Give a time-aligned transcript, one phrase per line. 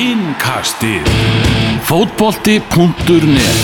[0.00, 1.04] Innkastið.
[1.84, 3.58] Fótbolti.net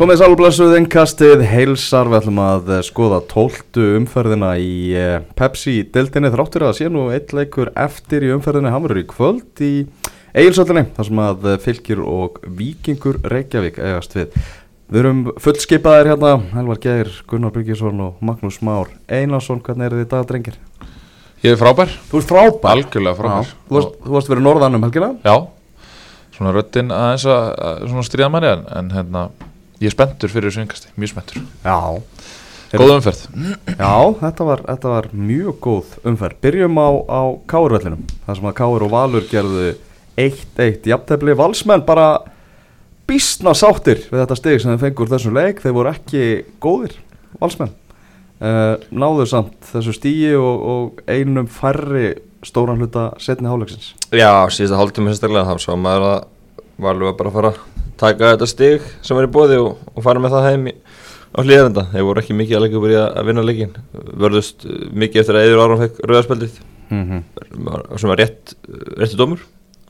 [0.00, 1.44] Komið sálblessuð innkastið.
[1.46, 7.06] Heilsar, við ætlum að eh, skoða tóltu umferðina í eh, Pepsi-deltinni þráttur að sé nú
[7.14, 9.74] eitt leikur eftir í umferðinni, hann verður í kvöld í
[10.36, 14.34] Egilsöllinni, þar sem að eh, fylgir og vikingur Reykjavík eigast við.
[14.86, 20.04] Við erum fullskipaðir hérna, Helvar Geir, Gunnar Bryggjesson og Magnús Már Einarsson, hvernig er þið
[20.04, 20.58] í dag, drengir?
[21.42, 22.70] Ég er frábær, Þú ert frábær.
[22.70, 25.08] algjörlega frábær Já, Þú varst, þú varst verið norðan um helgina?
[25.26, 25.34] Já,
[26.36, 27.48] svona röddinn aðeins að,
[27.90, 29.24] svona stríða manni en, en hérna,
[29.82, 31.76] ég er spenntur fyrir þessu yngasti, mjög spenntur Já.
[32.76, 33.20] Góð umferð
[33.74, 36.38] Já, þetta var, þetta var mjög góð umferð.
[36.46, 39.68] Byrjum á, á Káurvellinum, þar sem að Káur og Valur gerðu
[40.16, 41.34] 1-1 jafntefli.
[41.38, 42.08] Valsmenn bara
[43.06, 45.62] býstna sáttir við þetta stig sem þeim fengur þessum leik.
[45.62, 46.22] Þeir voru ekki
[46.62, 46.96] góðir,
[47.40, 47.74] Valsmenn.
[48.36, 53.94] Uh, náðu samt þessu stíi og, og einum færri stóran hluta setni hálfleiksins.
[54.12, 56.26] Já, síðasta hálftíma sérstaklega þá sá maður
[56.76, 57.62] var bara að fara að
[57.96, 60.74] taka þetta stig sem var í bóði og, og fara með það heim í,
[61.32, 61.86] á hlýðarenda.
[61.94, 63.76] Þeir voru ekki mikið að leggja upp að vinna leikin.
[64.26, 67.98] Vörðust uh, mikið eftir að Eður Áram fekk rauðarspöldið Mm -hmm.
[67.98, 68.54] sem var rétt,
[68.96, 69.40] rétti dómur.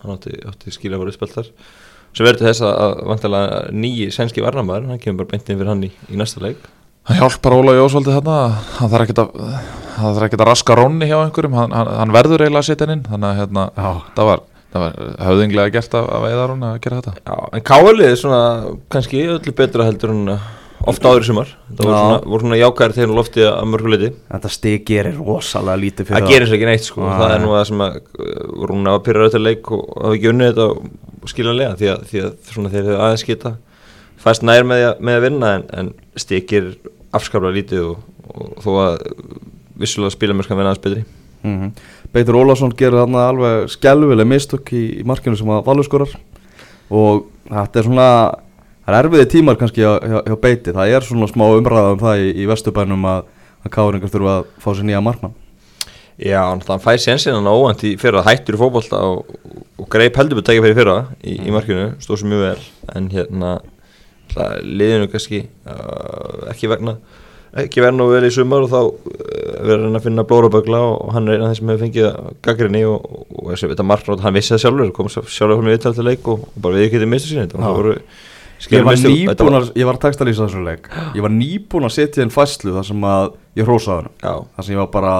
[0.00, 1.12] Hann átti, átti skilja að voru
[2.16, 5.68] Sem verður þess að, að vantilega nýji sænski varnamæður, hann kemur bara beint inn fyrir
[5.68, 6.62] hann í, í næsta leik.
[7.06, 8.36] Það hjálpar Óla Jósvaldi þarna
[8.78, 9.42] hann þarf ekkert að,
[9.98, 12.86] hann þarf ekkert að raska rónni hjá einhverjum, hann, hann, hann verður eiginlega að setja
[12.88, 13.66] hann inn, þannig að hérna,
[14.16, 14.42] það var,
[14.72, 14.96] það var
[15.28, 18.40] höfðinglega gert af, af Eðar hún að gera þetta Já, en Káalið er svona
[18.96, 20.48] kannski öllu betra heldur en uh,
[20.90, 21.52] oft áður sumar.
[21.70, 24.10] Það voru svona, voru svona jákæðir þegar hún lofti að mörguleiti.
[24.32, 27.14] Þetta stig gerir rosalega lítið fyrir Það gerir sér ekki neitt sko, Nei.
[27.20, 30.30] það er nú það sem að uh, Rúna var pyrrar eftir leik og hafa ekki
[30.32, 30.90] unnið þetta og,
[31.26, 33.52] skiljanlega því að, því að svona þeir hefur aðeins geta
[34.22, 36.70] fæst nær með, með að vinna en, en stikir
[37.16, 38.96] afskaplega lítið og, og þó að
[39.80, 41.06] vissulega spilamörskan vinna aðeins betri.
[41.46, 46.12] mm Beitur Ólafsson gerir þarna alveg skelvileg mistök í, í markinu sem að Valur skorar
[46.88, 48.06] og þetta er svona
[48.86, 50.76] það er erfiði tímar kannski hjá, hjá, hjá Beiti.
[50.76, 53.28] Það er svona smá umræða um það í, í Vesturbænum að,
[53.64, 55.36] að Káringar þurfa að fá sér nýja markmann.
[56.16, 58.24] Já, hann fæði sénsinn óvænt í fyrra.
[58.24, 59.34] Hættur í fótbolta og,
[59.76, 62.68] og greip heldur betur fyrir fyrra í, í markinu, stóð sér mjög vel.
[62.96, 63.56] En hérna
[64.64, 66.96] liðinu kannski uh, ekki vegna
[67.56, 68.94] ekki verið nú vel í sumar og þá uh,
[69.64, 72.08] verið hann að finna blórabögla og, hann er einn af þeim sem hefur fengið
[72.44, 75.78] gaggrinni og, og, og þessi, þetta marknátt, hann vissi það sjálfur kom sjálfur hún við
[75.80, 77.96] til þetta leik og, og bara við getið mistu sín þetta það voru
[78.70, 80.88] Ég var, nýbúin að, ég var að textalýsa þessu leik.
[81.14, 83.26] Ég var nýbúin að setja inn fæslu þar sem að
[83.58, 85.12] ég hrósaði hann þar sem ég var bara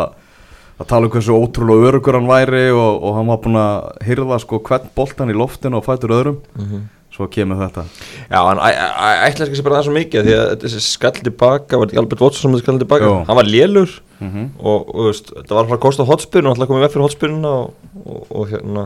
[0.77, 4.41] að tala um hversu ótrúlega örugur hann væri og, og hann var búin að hyrða
[4.43, 6.39] sko hvern boltan í loftinu og fætur öðrum.
[6.57, 6.85] Mhm.
[7.17, 7.87] Svo kemur þetta.
[8.29, 11.89] Já, hann ætlaði ekki sér bara það svo mikið því að þessi skall tilbaka, var
[11.89, 13.15] þetta Albert Watson sem skall tilbaka, Jú.
[13.31, 13.95] hann var lélur.
[14.21, 14.49] Mm -hmm.
[14.61, 17.49] og, og veist, þetta var alltaf að kosta hotspyrun og alltaf komið vekk fyrir hotspyruna
[17.49, 17.71] og,
[18.05, 18.85] og, og hérna.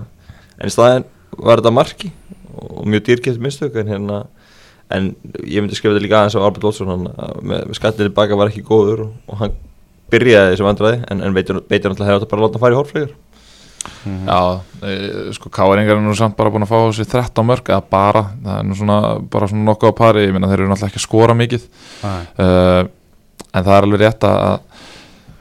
[0.60, 1.04] En í staðin
[1.38, 2.12] var þetta marki
[2.54, 4.26] og mjög dýrkjöft mistök en hérna
[4.96, 5.10] en
[5.44, 8.38] ég myndi skrifa þetta líka aðeins á Albert Watson hann, að með, með skallin tilbaka
[8.40, 9.58] var ekki góður og, og hann
[10.10, 12.80] byrjaði þessi vandræði en, en veitur, alltaf hefði þetta bara að láta hann fara í
[12.80, 13.18] hórflögur
[14.04, 14.94] Já, e,
[15.32, 18.58] sko Káringar er nú samt bara búin að fá þessi 13 mörg eða bara, það
[18.58, 18.98] er nú svona
[19.32, 21.64] bara svona nokkuð á pari, ég minna þeir eru náttúrulega ekki að skora mikið.
[22.04, 22.82] Uh,
[23.54, 24.58] en það er alveg rétt að að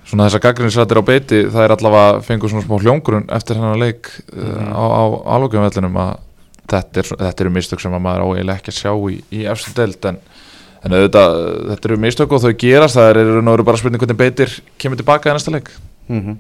[0.10, 4.10] svona þessar gaggrinnsrættir á beiti það er allavega fengur svona smá hljóngrun eftir hennar leik
[4.34, 5.04] uh, á, á
[5.36, 6.16] alvegumvellinum að
[6.72, 9.46] þetta, er, þetta eru mistök sem að maður á eiginlega ekki að sjá í, í
[9.54, 10.20] eftir deild en,
[10.84, 11.40] en auðvitað,
[11.72, 15.32] þetta eru mistök og þau gerast það er nú bara spurning hvernig beitir kemur tilbaka
[15.32, 15.74] í næsta leik.
[16.10, 16.38] Mm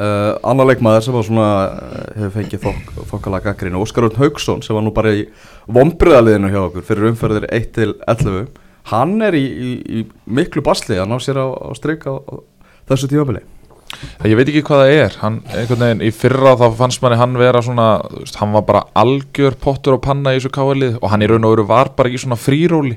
[0.00, 4.62] uh, Annar leikmaður sem var svona uh, hefur fengið þokk, þokkalega gaggrínu Óskar Örn Haugsson
[4.64, 5.26] sem var nú bara í
[5.72, 8.46] vombriðaliðinu hjá okkur fyrir umferðir 1 til 11
[8.92, 9.70] hann er í, í,
[10.00, 10.04] í
[10.38, 12.34] miklu basli að ná sér á, á strik á, á
[12.90, 13.42] þessu tímabili
[14.26, 17.36] Ég veit ekki hvað það er, hann, einhvern veginn í fyrra þá fannst manni hann
[17.38, 17.86] vera svona,
[18.18, 21.46] veist, hann var bara algjör pottur og panna í þessu káalið og hann í raun
[21.46, 22.96] og veru var bara í svona fríróli,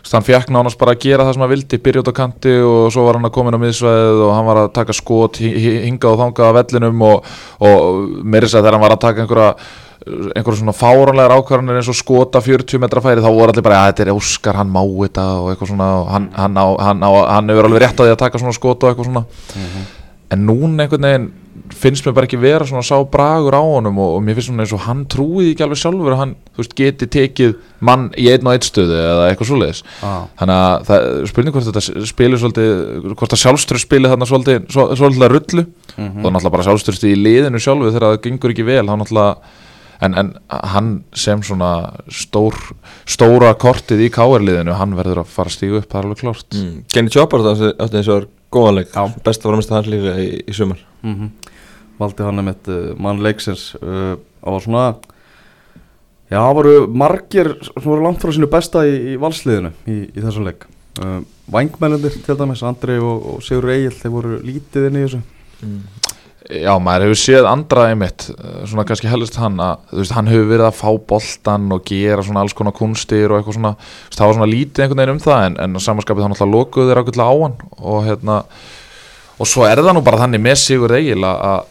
[0.00, 2.56] veist, hann fekk nánast bara að gera það sem hann vildi, byrja út á kanti
[2.64, 5.38] og svo var hann að koma inn á miðsvæðið og hann var að taka skot,
[5.44, 7.30] hi- hi- hingað og þangað á vellinum og,
[7.68, 9.54] og meiri sér þegar hann var að taka einhverja
[10.02, 13.92] einhverjum svona fáranlegar ákvarðanir eins og skota 40 metra færi þá voru allir bara að
[13.92, 17.52] þetta er Óskar, hann má þetta og eitthvað svona hann, hann, á, hann, á, hann
[17.54, 19.22] hefur alveg rétt á því að taka svona skota og eitthvað svona
[20.32, 21.30] en núna einhvern veginn
[21.76, 24.64] finnst mér bara ekki vera svona sá bragur á honum og, og mér finnst svona
[24.64, 27.52] eins og hann trúið ekki alveg sjálfur að hann þú veist, geti tekið
[27.84, 30.22] mann í einn og einn stöðu eða eitthvað svoleiðis ah.
[30.40, 32.72] þannig að það spurning hvort þetta spilir svolítið,
[33.12, 35.66] hvort það sjálfströð spilir þarna svolítið, svo- svolítið að rullu
[36.24, 39.36] og náttúrulega bara sjálfströðst í liðinu sjálfu þegar það gengur ekki vel, hann náttúrulega
[40.02, 40.30] en, en
[40.72, 41.72] hann sem svona
[42.10, 42.56] stór,
[43.06, 46.56] stóra kortið í káarliðinu hann verður að fara að stígu upp, það er alveg klárt
[46.56, 46.78] mm.
[48.52, 49.24] Og var góðanleik, Já.
[49.24, 50.84] besta framist að hann líka í, í sumar.
[51.02, 51.32] Mm
[52.02, 54.84] valdi hann einmitt uh, mann leiksins uh, og var svona
[56.30, 60.24] já, það voru margir sem voru langt frá sínu besta í, í valsliðinu í, í
[60.24, 60.66] þessum leik.
[61.00, 61.20] Uh,
[61.52, 65.22] Vængmælendir til dæmis, Andri og, og Sigur Egil þeir voru lítið inn í þessu
[66.50, 70.30] Já, maður hefur séð andra einmitt, eh, svona kannski helst hann að, þú veist, hann
[70.30, 74.10] hefur verið að fá boltan og gera svona alls konar kunstir og eitthvað svona, þú
[74.10, 76.88] veist, það var svona lítið einhvern veginn um það en, en samanskapið hann alltaf lokuðu
[76.90, 78.40] þeir ákveðlega á hann og hérna,
[79.38, 81.70] og svo er það nú bara þannig með Sigur Egil að,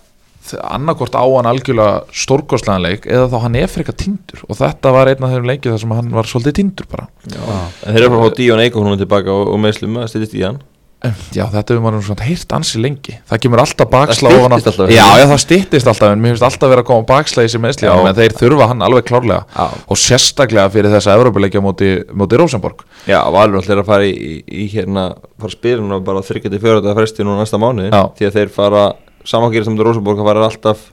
[0.71, 5.27] annarkvort á hann algjörlega stórkostleganleik eða þá hann er frekar tindur og þetta var einn
[5.27, 7.07] af þeim leikið þar sem hann var svolítið tindur bara.
[7.27, 10.45] En þeir eru að fá Díón Eikó hún tilbaka og, og meðslum að styrtist í
[10.47, 10.57] hann
[11.01, 14.91] Já, þetta hefur maður svona heyrt ansi lengi Það kemur alltaf baksla Það styttist alltaf.
[14.93, 17.61] Já, já, það styttist alltaf En mér finnst alltaf vera að koma baksla í þessi
[17.63, 17.89] meðsli.
[17.89, 19.81] En þeir þurfa hann alveg klárlega Já.
[19.89, 24.37] Og sérstaklega fyrir þessa Evrópuleikja móti, móti Rosenborg Já, Valur er að fara í, í,
[24.61, 25.07] í hérna,
[25.41, 28.03] fara að spila núna bara þryggjandi fjörða fresti núna næsta mánuði Já.
[28.19, 28.87] því að þeir fara,
[29.25, 30.85] samangerið saman til Rosenborg að fara alltaf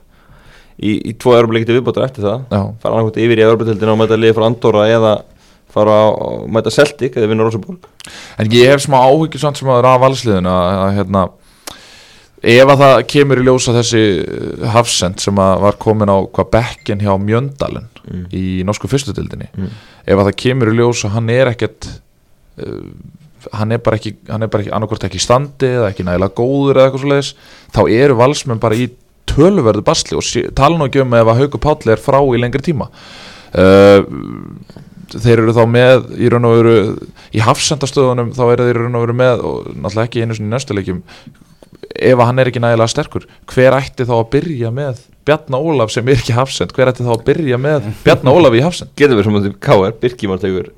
[0.79, 2.47] í, í tvo Európa-leikti viðbótar eftir það
[5.73, 7.85] fara eða að mæta Celtic eða vinna Rosenborg
[8.39, 11.27] En ég hef smá áhyggjur samt sem að vera af valsliðinu að, að hérna
[12.39, 16.51] Ef að það kemur í ljósa þessi uh, hafsend sem að var komin á hvað
[16.55, 18.23] bekkin hjá Mjöndalen Mm.
[18.33, 19.67] í norsku fyrstutildinni Mm.
[20.09, 21.85] ef að það kemur í ljósa hann er ekkert
[22.57, 22.87] uh,
[23.53, 26.79] hann er bara ekki, hann er bara ekki annarkvort ekki standi eða ekki nægilega góður
[26.79, 27.29] eða eitthvað svo leiðis
[27.75, 28.87] þá eru valsmenn bara í
[29.29, 30.25] töluverðu basli og
[30.57, 34.01] tala nú ekki um ef að Hauku Páll er frá í lengri tíma uh,
[35.15, 36.77] þeir eru þá með í raun og veru
[37.35, 40.51] í hafsendastöðunum þá eru þeir í raun og veru með og náttúrulega ekki einu sinni
[40.51, 41.03] í næstu leikjum
[41.89, 46.07] ef hann er ekki nægilega sterkur hver ætti þá að byrja með Bjarna Ólaf sem
[46.09, 46.71] er ekki hafsend?
[46.73, 48.89] Hver ætti þá að byrja með Bjarna Ólaf í hafsend?
[48.97, 50.71] Getur verið sem að KR, Birkimar tegur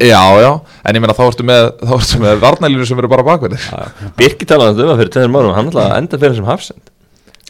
[0.00, 0.50] já já,
[0.88, 3.66] en ég meina þá ertu með þá ertu með varnælinu sem eru bara bakverðir
[4.16, 6.91] Birki talaði um það fyrir tennir márum hann ætlaði að enda fyrir sem hafsend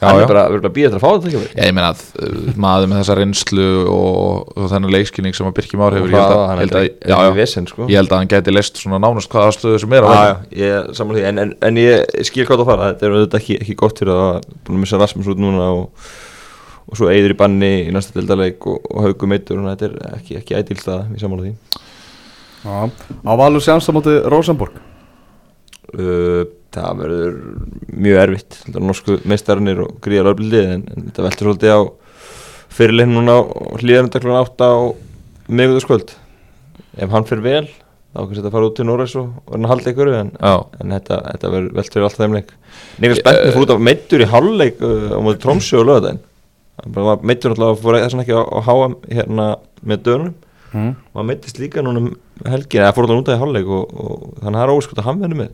[0.03, 0.23] Já, hann já.
[0.25, 2.89] er bara, að býja eftir að fá þetta ekki Já, ég meina að uh, maður
[2.91, 6.43] með þessa reynslu og, og þennan leikskynning sem að Birkir Már hefur, ég held að,
[6.49, 9.31] hann held að, ekki já, já, vesen ég held að hann gæti leist svona nánast
[9.31, 10.11] hvaða stöðu sem er á
[10.51, 14.03] því, en, en, en ég skil hvað það fara, þetta er auðvitað ekki, ekki gott
[14.03, 16.09] fyrir að búin að missa Rasmus út núna og,
[16.89, 20.17] og svo Eidur í banni í næsta deildaleik og, og Hauku meittur og þetta er
[20.17, 21.55] ekki, ekki ædil það í saman því.
[22.63, 24.83] Já, á Valur sjansa móti Rosenborg
[25.95, 27.35] uh, Það verður
[27.93, 31.81] mjög erfitt, þetta er norsku meistarnir og gríðar öflið en, en þetta veltur svolítið á
[32.73, 34.81] fyrirlegin núna og hlýðarndaklun átta á
[35.53, 36.15] miðgutaskvöld
[36.97, 37.65] ef hann fyrir vel
[38.13, 41.19] þá kannski þetta fara út til Norræs og verður að halda ykkur en en þetta,
[41.31, 42.53] þetta verður veltur alltaf þeim leik.
[43.01, 46.21] Niklas Bentner fór út af meittur í hálfleik uh, á móti Tromsjö og hann
[46.97, 49.49] var meittur alltaf fór þess vegna ekki á, á HM hérna
[49.81, 50.35] með dönunum
[50.73, 50.93] mm.
[51.13, 52.11] og hann meittist líka núna um
[52.49, 55.03] helgin eða fór alltaf út af í hálfleik og, og þannig að það er óskot
[55.03, 55.53] að hann verður með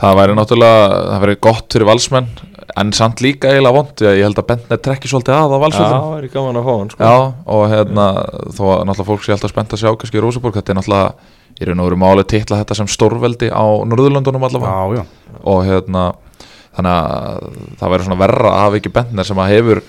[0.00, 2.28] það væri náttúrulega, það væri gott fyrir valsmenn
[2.76, 6.04] en samt líka eiginlega vond ég held að Bentner trekki svolítið að á Já, valsvöldum
[6.04, 7.06] það er gaman að fá hann sko.
[7.06, 7.16] Já,
[7.56, 8.06] og hérna
[8.52, 11.34] þó að náttúrulega fólk sé alltaf spennt að sjá kannski í Rósaborg, þetta er náttúrulega
[11.56, 14.74] í raun og veru málið titla þetta sem stórveldi á Norðurlöndunum allavega.
[14.74, 15.38] Já, já.
[15.48, 16.02] Og hérna
[16.76, 17.46] þannig að
[17.80, 19.80] það væri svona verra hafa ekki Bentner sem að hefur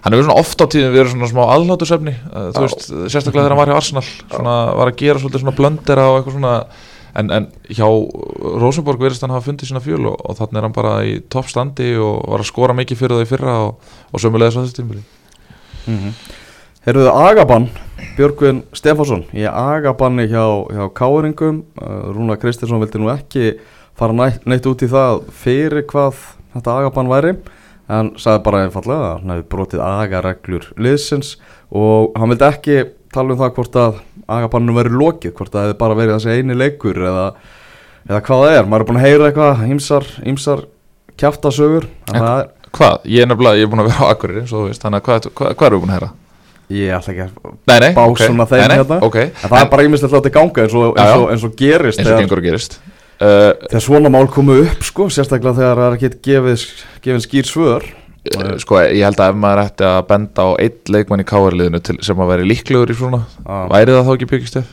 [0.00, 2.64] hann hefur svona oft á tíðin verið svona smá aðlátusefni uh, þú Já.
[2.64, 6.20] veist, sérstaklega þegar hann var hjá Arsenal svona, var að gera svolítið svona blöndera og
[6.20, 6.54] eitthvað svona
[7.18, 7.86] en, en hjá
[8.60, 11.94] Rosenborg verðist hann hafa fundið sína fjöl og, og þannig er hann bara í toppstandi
[11.98, 15.04] og var að skora mikið fyrir það í fyrra og, og sömulegis á þessu tímuli
[15.86, 16.14] mm
[16.80, 17.66] Herruðu Agabann,
[18.16, 23.58] Björgvin Stefánsson í Agabanni hjá, hjá Káringum uh, Rúna Kristinsson vildi nú ekki
[24.00, 26.22] fara nætt, neitt út í það fyrir hvað
[26.54, 27.34] þetta Agabann væri
[27.90, 31.34] en sagði bara einfallega að hann hefði brotið agareglur liðsins
[31.68, 32.78] og hann vildi ekki
[33.14, 33.98] tala um það hvort að
[34.30, 37.24] Agabannum verið lokið, hvort það hefði bara verið þessi eini leikur eða,
[38.06, 39.62] eða hvað það er, maður er búin að heyra eitthvað
[41.90, 43.00] En- þannig að Hvað?
[43.10, 45.00] Ég er nefnilega, ég er búin að vera á Akureyri eins og þú veist, þannig
[45.00, 46.10] að hvað, hvað, hvað við búin að heyra?
[46.70, 48.98] ég ætla ekki að Bá ok, svona þeim nei, nei, hérna.
[49.02, 49.16] ok.
[49.26, 52.06] En það er bara ímislegt látið ganga eins og, eins og, eins og gerist eins
[52.06, 52.76] og þegar, gerist.
[53.20, 56.66] Uh, þegar svona mál komu upp sko, sérstaklega þegar það er ekki gefið,
[57.26, 57.88] skýr svör
[58.60, 62.18] Sko, ég held að ef maður ætti að benda á eitt leikmann í káarliðinu sem
[62.20, 63.64] að veri líklegur í svona Ah.
[63.70, 64.66] væri það þá ekki Björgistef?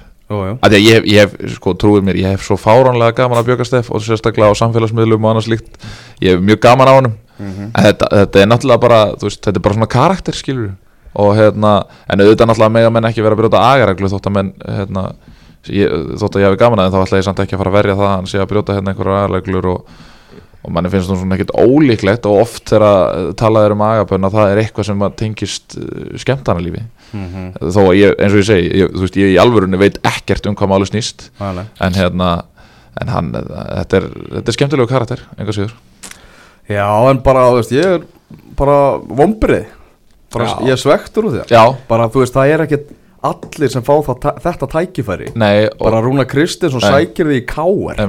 [0.67, 3.87] Að ég hef, ég hef, sko, trúið mér, ég hef svo fáránlega gaman að Björgastef
[3.95, 5.79] og sérstaklega á samfélagsmiðlum og annars líkt
[6.19, 7.71] ég hef mjög gaman á honum Mhm.
[7.75, 10.71] en þetta, þetta er náttúrulega bara, veist, þetta er bara svona karakter skilur
[11.15, 14.51] og hérna, en auðvitað náttúrulega mega menn ekki vera að brjóta agareglu þótt að menn,
[14.67, 15.03] hérna
[15.69, 15.87] ég,
[16.19, 17.95] þótt að ég hafi gaman að þá ætla ég samt ekki að fara að verja
[17.95, 19.81] það að hann sé að brjóta hérna einhverjar agareglur og,
[20.67, 24.36] og manni finnst það svona ekkert ólíklegt og oft þegar talað er um agabönn að
[24.36, 26.83] það er eitthvað sem að tengist uh, skemmtanalífi.
[27.15, 27.45] Mhm.
[27.71, 30.50] þó að ég, eins og ég segi, ég, þú veist, ég í alvörunni veit ekkert
[30.50, 31.29] um hvað máli snýst.
[31.39, 31.63] Nei.
[31.79, 32.31] en hérna
[32.97, 35.75] en hann, þetta er, þetta er skemmtilegu karakter, enga síður.
[36.67, 38.07] Já, en bara, þú veist, ég er
[38.59, 39.67] bara vombrið
[40.33, 40.55] bara, Já.
[40.67, 41.43] Ég er svektur úr því.
[41.53, 42.89] Já, Bara, þú veist, það er ekkert
[43.27, 45.31] allir sem fá það, þetta tækifæri.
[45.39, 46.91] Nei, og, Bara Rúna Kristinsson Nei.
[46.91, 48.03] sækir því í káer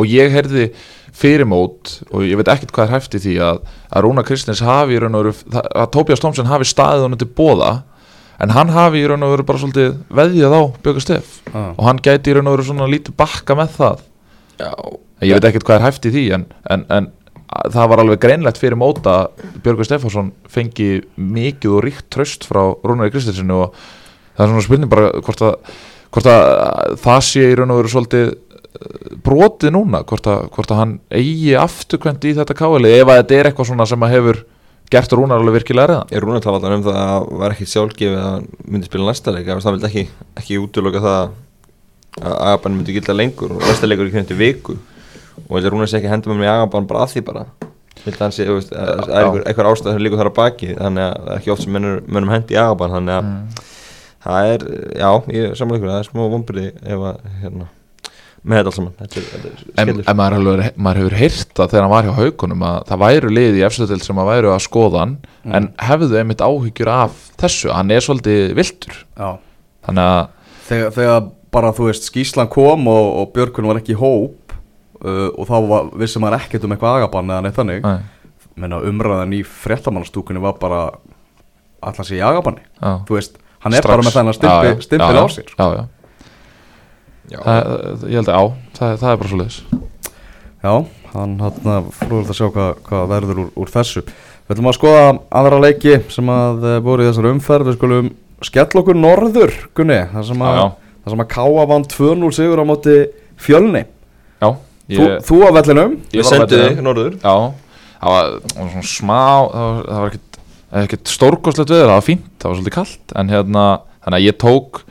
[0.00, 0.70] og ég heyrði
[1.12, 4.62] fyrir mót og ég veit ekkert hvað er hæft í því að, að Rúna Kristins
[4.64, 7.72] hafi í raun og veru að Tóbjás Tómsen hafi staðið honum til bóða
[8.42, 11.38] en hann hafi í raun og veru bara svolítið veðjað á Björgur Stef.
[11.52, 11.64] Já.
[11.76, 14.04] og hann gæti í raun og veru svona lítið bakka með það.
[14.62, 14.72] Já,
[15.22, 17.08] En ég veit ekkert hvað er hæft í því en, en, en
[17.70, 22.62] það var alveg greinlegt fyrir móta að Björgur Stefánsson fengi mikið og ríkt tröst frá
[22.82, 25.76] Rúnari Kristinsinu og það er svona spurning bara hvort að,
[26.14, 28.32] hvort að það sé í raun og veru svolítið
[29.24, 33.38] brotið núna hvort að, hvort að hann eigi afturkvæmt í þetta káli ef að þetta
[33.38, 34.42] er eitthvað svona sem að hefur
[34.92, 37.54] gert Rúnar alveg virkilega reðan Ég rúna að tala alltaf um það að það var
[37.54, 39.50] ekkit sjálfgefið að hann myndi spila næsta leik?
[39.50, 40.04] Það vildi ekki,
[40.40, 41.18] ekki útloka það
[42.22, 44.78] að Agabann myndi gilda lengur og næsta leikur ekki nefndi viku?
[45.46, 47.44] Og þetta rúna sér ekki henda með í Agabann bara að því bara?
[48.02, 51.38] Sé, það er einhver, einhver ástæð sem líkur þar að baki þannig að það er
[51.38, 53.62] ekki oft sem mönnum hendi Agabann þannig að
[54.22, 54.64] það er,
[54.98, 57.68] já, ég saman ykkur það er smá vombriði ef að hérna,
[58.42, 58.94] með þetta alls saman.
[58.98, 62.08] Þetta er, þetta er en, en maður, alveg, maður hefur heyrt það þegar hann var
[62.08, 65.14] hjá haugunum að það væru lið í efstöðild sem að væru að skoða hann
[65.58, 69.28] en hefðu einmitt áhyggjur af þessu, hann er svolítið viltur Já.
[69.86, 70.24] Þannig að
[70.68, 71.22] þegar, þegar
[71.52, 74.56] bara þú veist skýslan kom og, og Björkun var ekki í hóp
[75.04, 77.86] uh, og þá var, vissi maður ekkert um eitthvað agabann eða neitt þannig.
[77.86, 78.28] Nei,
[78.62, 80.84] menna umræðan í fréttamannastúkunni var bara
[81.82, 82.64] allan sé í agabanni.
[83.08, 83.90] Þú veist, hann er Strax.
[83.92, 85.82] bara með þennan stimpil, á sér já, já.
[85.82, 86.01] Já,
[87.30, 87.70] Það,
[88.10, 88.42] ég held að já,
[88.76, 89.58] það, það er bara svo leiðis
[90.62, 90.72] já,
[91.12, 94.02] hann hann frúður að sjá hvað, hvað verður úr, úr þessu.
[94.42, 95.04] Við ætlum að skoða
[95.40, 97.70] aðra leiki sem að uh, voru í þessari umferð.
[97.70, 98.08] Við skulum
[98.42, 100.94] skell okkur norður Gunni, það sem að, Já, já.
[101.04, 102.96] það sem að Káa vann 2-0 sigur á móti
[103.42, 103.84] fjölni.
[104.42, 105.96] Já, þú, ég, þú á vellinum?
[106.12, 106.66] ég Við á vellinum.
[106.76, 107.14] þig norður.
[107.22, 107.36] Já,
[108.02, 109.20] það var, var svona smá
[109.52, 110.18] það var,
[110.74, 113.64] var ekkit stórkostlegt veður það var fínt, það var svolítið kalt en hérna,
[114.02, 114.82] þannig að ég tók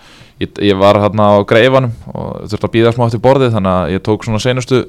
[0.41, 3.95] ég, ég var hérna á greifanum og þurfti að býða smá eftir borðið þannig að
[3.95, 4.83] ég tók svona seinustu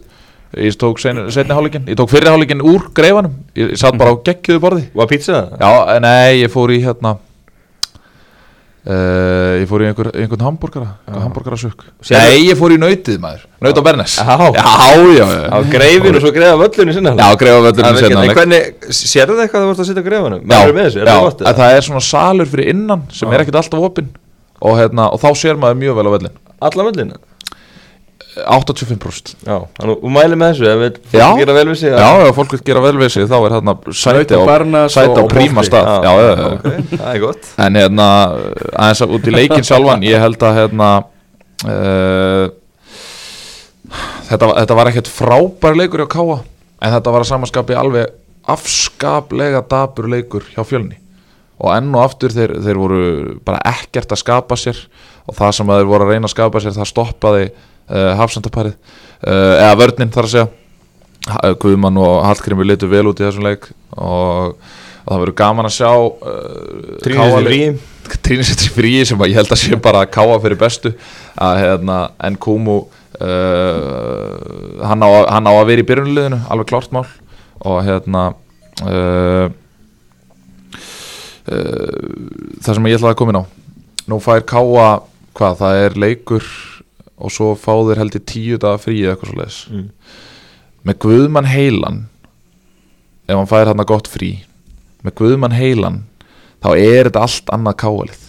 [0.52, 4.16] ég tók senu, setni hálfleikin, ég tók fyrri hálfleikin úr greifanum, ég, satt bara á
[4.21, 4.87] geggjöðu borði.
[4.94, 5.44] Var pizza?
[5.56, 7.14] Já, eh, nei, ég fór í hérna
[8.85, 13.21] uh, ég fór í einhver, einhvern hambúrgara einhver hambúrgarasök Sérðu- Nei, ég fór í nautið
[13.23, 14.16] maður, naut á Bernes.
[14.18, 14.37] Já.
[14.52, 14.64] já,
[15.16, 17.14] já, já, Á greifinu og svo greiða völlunni sinna.
[17.16, 20.09] Já, greifa völlurinn En seinna hvernig, sérðu það eitthvað að þú vorst að sitja á
[20.11, 20.40] greifanum?
[20.44, 20.59] Já,
[20.92, 21.16] já.
[21.40, 24.12] það það er svona salur fyrir innan sem er ekkert alltaf opinn
[24.62, 27.16] og, hérna, og þá sér maður mjög vel á vellin Alla völlina?
[28.33, 32.38] 85% Já, þannig þú mæli með þessu ef fólk gera vel við sig Já, ef
[32.38, 35.90] fólk vil gera vel við sig þá er hérna sæti á sæti á príma stað.
[36.07, 37.50] Já, já, já, ok, það er gott.
[37.66, 38.07] En hérna,
[38.73, 40.88] aðeins að út í leikin sjálfan Ég held að hérna
[41.66, 42.47] uh,
[44.31, 46.38] þetta, var- þetta var ekkert frábær leikur hjá Káa
[46.83, 48.16] En þetta var að samanskapi alveg
[48.50, 50.97] afskaplega dabur leikur hjá fjölni
[51.62, 53.00] Og enn og aftur þeir, þeir voru
[53.47, 54.78] bara ekkert að skapa sér.
[55.31, 59.61] Og það sem þeir voru að reyna að skapa sér Það stoppaði uh, hafsendaparið uh,
[59.62, 60.49] Eða vörnin þar að segja.
[61.31, 63.69] Ha- Guðmann og Hallgrimur litu vel út í þessum leik.
[63.95, 66.99] Og, og það verður gaman að sjá uh,
[67.47, 67.78] leik-
[68.75, 70.90] frí sem ég held að sé bara að káa fyrir bestu.
[71.38, 72.81] Að hérna en Kumu
[74.83, 77.07] hann, á, hann á að vera í byrjunliðinu alveg klárt mál.
[77.62, 78.33] Og hérna
[82.62, 83.44] það sem ég ætlaði að koma inn á.
[84.11, 84.87] Nú fær káa
[85.37, 86.47] hvað það er leikur
[87.23, 89.87] og svo fá þeir held í tíu daga frí eða eitthvað svo leiðis Mm.
[90.85, 92.00] með Guðmann heilan
[93.28, 94.32] ef hann fær hann gott frí
[95.06, 96.00] með Guðmann heilan
[96.62, 98.25] þá er þetta allt annað káalið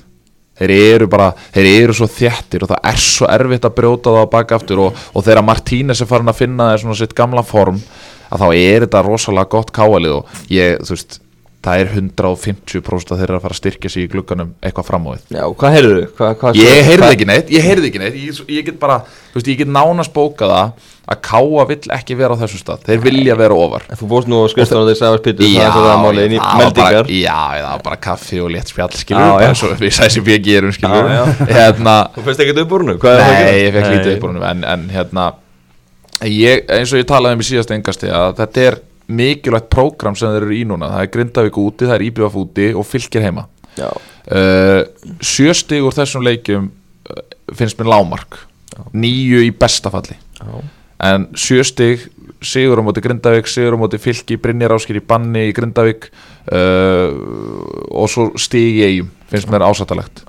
[0.62, 4.22] þeir eru bara, þeir eru svo þjættir og það er svo erfitt að brjóta það
[4.30, 7.44] á baka aftur og, og þegar Martínez er farin að finna það svona sitt gamla
[7.44, 7.80] form
[8.30, 11.18] að þá er þetta rosalega gott káalið og ég, þú veist
[11.64, 15.06] það er 150% að þeir eru að fara að styrkja sig í glugganum eitthvað fram
[15.08, 15.22] á við.
[15.32, 16.02] Já, hvað heyrðu?
[16.18, 18.18] Hva, ég heyrði ekki neitt, ég heyrði ekki neitt.
[18.20, 18.98] Ég, ég get bara,
[19.32, 22.84] þú veist, ég get nánast bókað það að káa vill ekki vera á þessum stað.
[22.88, 23.88] Þeir vilja vera ofar.
[24.00, 25.24] Þú bóst nú skrifstofan þegar það er
[25.88, 26.00] var
[26.60, 27.12] meldingar.
[27.12, 30.72] Já, það var bara kaffi og létt spjall skilur bara svo við sæsum við gerum
[30.76, 32.96] skilur Já, við hérna, Þú fyrst ekkert upp úr húnu?
[33.04, 35.28] Hvað er það að nei, ég fekk lítið upp úr húnum en, en hérna
[36.32, 37.74] ég, eins og ég talaði um í síðast
[39.08, 40.92] mikilvægt prógram sem þeir eru í núna.
[40.94, 43.48] Það er Grindavík úti, það er IBF úti og fylgir heima.
[43.78, 44.82] Já, uh,
[45.24, 47.22] sjöstig úr þessum leikjum uh,
[47.58, 48.44] finnst mér lámark
[48.94, 50.18] nýju í besta falli.
[50.40, 50.54] Já,
[51.10, 52.08] en sjöstig
[52.44, 56.10] sigur á móti Grindavík, sigur á móti fylki Brynjar Áskir í banni í Grindavík
[56.52, 57.10] uh,
[57.92, 60.26] og svo stig í eigum finnst mér ásættalegt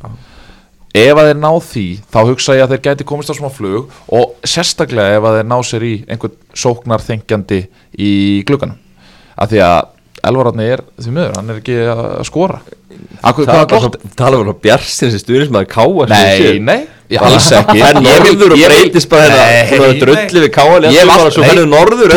[0.94, 3.90] ef að þeir ná því þá hugsa ég að þeir gæti komist á smá flug
[4.14, 7.60] og sérstaklega ef að þeir ná sér í einhvern sóknar þengjandi
[7.98, 8.12] í
[8.46, 8.78] glugganum.
[9.34, 9.80] Af því að
[10.24, 12.62] Elvararni er því miður, hann er ekki að skora
[13.24, 13.96] Akkur, Það bara gott?
[14.16, 16.80] tala bara bjarstinn sem stuðnismæður káa Nei, nei,
[17.20, 17.78] alls ekki.
[17.80, 19.44] Það Ég vil- vil- breytist bara hérna.
[19.78, 22.14] Er drulli við káa Ég allt- Svo fennur norður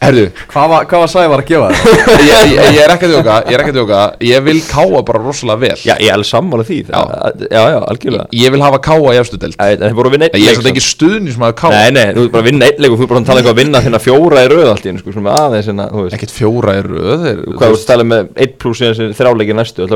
[0.00, 2.20] Herðu, Hvað var, var Sævar að gefa þér?
[2.24, 3.98] ég, ég, ég er ekki að djóka Ég er ekki að djóka.
[4.24, 5.74] Ég vil káa bara rosalega vel.
[5.84, 6.78] Já, ég er alveg sammála því.
[6.88, 8.24] Það- Já, já, algjörlega.
[8.32, 9.18] Ég vil hafa káa í
[9.60, 9.90] Það að
[10.24, 12.48] einn Ég er svolítið ekki stuðnins með að káa Nei, nei, þú er bara að
[12.48, 14.40] vinna einn leik og þú er bara að tala eitthvað að vinna þérna fjóra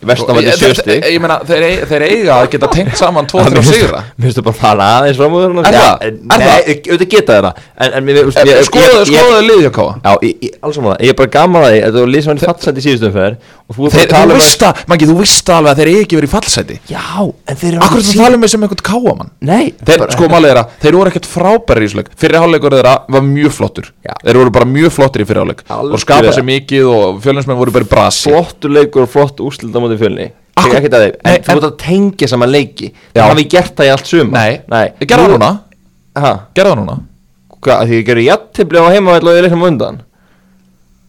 [0.00, 0.42] Vestan var
[1.10, 4.00] Ég, meina, þeir, eig- þeir eiga að geta tengt saman 2-3 sigra.
[4.16, 5.94] Mér finnst þú bara að fara aðeins fram úr Er það?
[6.00, 6.56] Er Nei, það?
[6.90, 7.52] auðvitað geta þeirra
[8.16, 9.04] þú veist, ég- Skoðaðu
[9.76, 10.12] káa Já,
[10.64, 12.76] alls saman það, ég er bara gaman að því Þetta var lið sem hann fattsætt
[12.80, 13.12] í síðustum
[13.70, 15.90] Og þú er að þú tala um veist að, Maggi, þú veist alveg að þeir
[15.90, 18.62] eigi ekki verið í fallseti Já, en þeir eru Akkur þú tala um mig sem
[18.66, 19.66] einhvern káamann Nei,
[20.16, 22.94] sko málið er að þeir voru ekkert frábæri í þessleik Fyrir hálfleikur þeirra
[29.90, 29.96] Já.
[29.96, 30.26] Þeir móti fjölni.
[30.60, 32.92] Akkur- að en þú ert að tengja saman leiki.
[33.14, 33.22] Já.
[33.22, 34.86] Það hafi gert það í allt suma Nei, Nei.
[35.00, 35.50] Ég gerði það Nú- núna.
[36.20, 36.98] Ha, Gerði það núna.
[37.60, 40.00] Hvað, því ég gerði jættibli á heimavall og ég leiknum undan?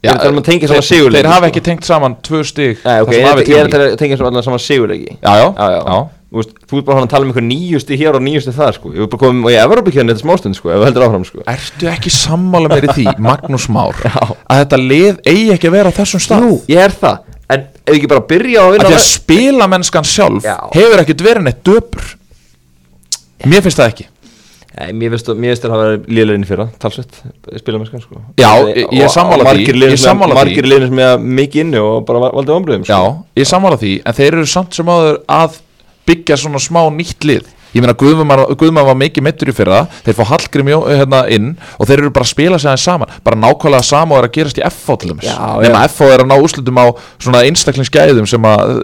[0.01, 3.11] Er að tala um að þeir, þeir hafa ekki tengt saman tvö stig Nei, ok,
[3.11, 5.17] það sem ég, er að tengja saman sigurleiki.
[5.21, 5.99] Já, já, já, já.
[6.31, 6.43] Þú,
[6.79, 8.93] ert bara hann að tala um einhver nýjusti hér og nýjusti þar sko.
[8.95, 11.25] Ég er bara komið og ég er Evropakjörni þetta smástund sko, ef þú heldur áfram
[11.27, 11.43] sko.
[11.53, 14.15] Ertu ekki sammála í því, Magnús Már Já.
[14.47, 16.45] Að þetta lið eigi ekki að vera á þessum stað?
[16.47, 17.19] Jú, ég er það
[17.87, 20.57] Ef ekki bara byrja á að Að vinna því að spila mennskan sjálf Já.
[20.75, 22.09] Hefur ekkert verið neitt döpur.
[23.49, 24.05] Mér finnst það ekki.
[24.71, 27.17] Nei, mér finnst þér að vera líðleginn fyrra, talsvett,
[27.59, 28.21] spila með skan sko.
[28.39, 29.97] Já, ég- ég sammála því, margir
[30.87, 33.01] sem er mikið inni og bara va- valdið ombröðum Já,
[33.35, 35.57] ég sammála því En þeir eru samt sem áður að
[36.07, 38.27] byggja svona smá nýtt lið Ég meina Guðmann
[38.85, 39.85] var, mikið meittur í fyrra.
[40.05, 43.07] Þeir fá Hallgrim Jó- hérna inn Og þeir eru bara að spila sig aðeins saman.
[43.23, 45.25] Bara nákvæmlega sama og er að gerast í FH til dæmis.
[45.25, 45.35] Já.
[45.87, 46.85] FH er að ná úrslutum á
[47.21, 48.41] svona einstaklingsgæðum sem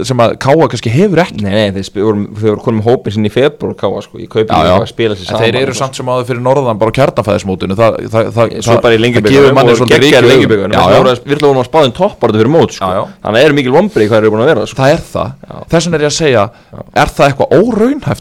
[0.08, 1.42] sem að Káa kannski hefur ekki.
[1.44, 2.28] Nei, nei, þeir, voru,
[2.64, 4.76] konum hópin sinni í februar káa sko, ég kaupi Já, já.
[4.78, 7.76] að spila En saman þeir eru samt sem áður fyrir norðan bara á kjarnafæðismótinu.
[7.78, 10.82] Það, það, það, Svo bara í það gefur manni og svolítið geggjar ríkju lengjubíkarnum Já,
[10.88, 10.98] já.
[11.28, 11.52] Við ætlum
[12.78, 12.88] sko.
[13.28, 13.32] Að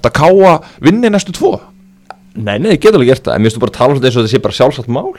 [0.06, 1.52] vera þess að að Káa vinni næstu tvo?
[2.36, 3.96] Nei, nei, þeir geta alveg gert það En mér finnst þú bara að tala um
[3.96, 5.10] þetta eins og þetta sé bara sjálfsagt mál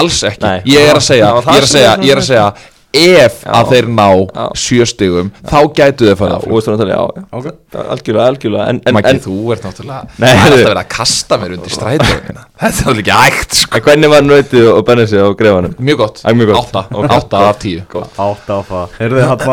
[0.00, 0.60] Alls ekki, Nei.
[0.66, 2.30] ég er að segja var það Ég er að sem segja, er ég er að
[2.32, 2.52] segja
[2.90, 3.50] Ef Já.
[3.54, 4.46] að þeir ná Já.
[4.58, 7.44] sjö stigum Þá gætu Já, farið og áfram veist þú náttúrulega, já, já Ok.
[7.70, 10.80] Já, Algjörlega, algjörlega En, en, Maggi, en, þú ert náttúrulega Nei, Það er alltaf verið
[10.82, 13.70] að kasta mér undir strætóðina Þetta er náttúrulega ekki ægt sko.
[13.78, 15.76] en hvernig var nöytið og bennið sig á greifanum?
[15.78, 16.58] Mjög gott, Æ, mjög gott.
[16.66, 17.14] átta, Ok.
[17.20, 17.86] átta af tíu
[18.26, 19.46] Átt á það Heyrðu hann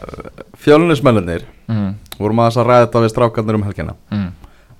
[0.64, 1.90] fjölunismennir mm.
[2.16, 4.30] vorum aðeins að ræða þetta við strákarnir um helgina Mm.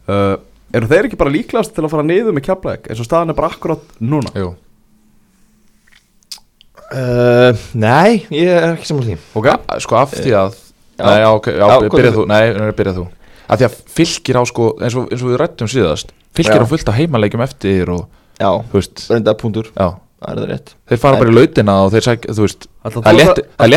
[0.09, 0.37] Uh,
[0.73, 3.39] Eru þeir ekki bara líklegast til að fara niður með kjapleik eins og staðan er
[3.41, 4.53] bara akkurat núna Jú.
[6.91, 9.47] Uh, nei, ég er ekki saman því Ok?
[9.85, 10.57] Sko af því að
[11.01, 11.05] Já.
[11.07, 13.05] Nei, já, ok, já, Já, byrjað þú Nei, nei, byrjað þú
[13.51, 16.65] Af því að fylgir á sko eins og, eins og við rættum síðast Fylgir Já.
[16.67, 18.03] á fullt af heimaleikjum eftir og
[18.41, 18.51] Já,
[19.11, 19.89] reynda punktur já
[20.21, 22.91] Það er það rétt Þeir fara bara í lautina og þeir sækja, þú veist Það
[22.91, 23.71] er að- að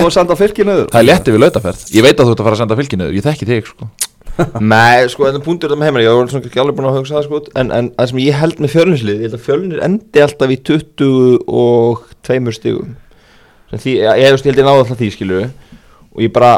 [0.67, 0.89] niður?
[1.07, 3.47] Létti við lautaferð Ég veit að þú ert að fara að senda fylginu Ég þekki
[3.47, 3.87] þig sko
[4.73, 6.97] Nei, sko, þetta er punktur þetta með heimari Ég var svona ekki alveg búin að
[6.99, 7.41] hugsa það, sko.
[7.59, 10.57] En, en það sem ég held með fjölnislið Ég held að fjölnir endi alltaf í
[10.71, 12.95] 22 stigum.
[13.69, 15.39] Sem því, ég, ég, held ég náði alltaf því, skilu
[16.13, 16.55] Og ég bara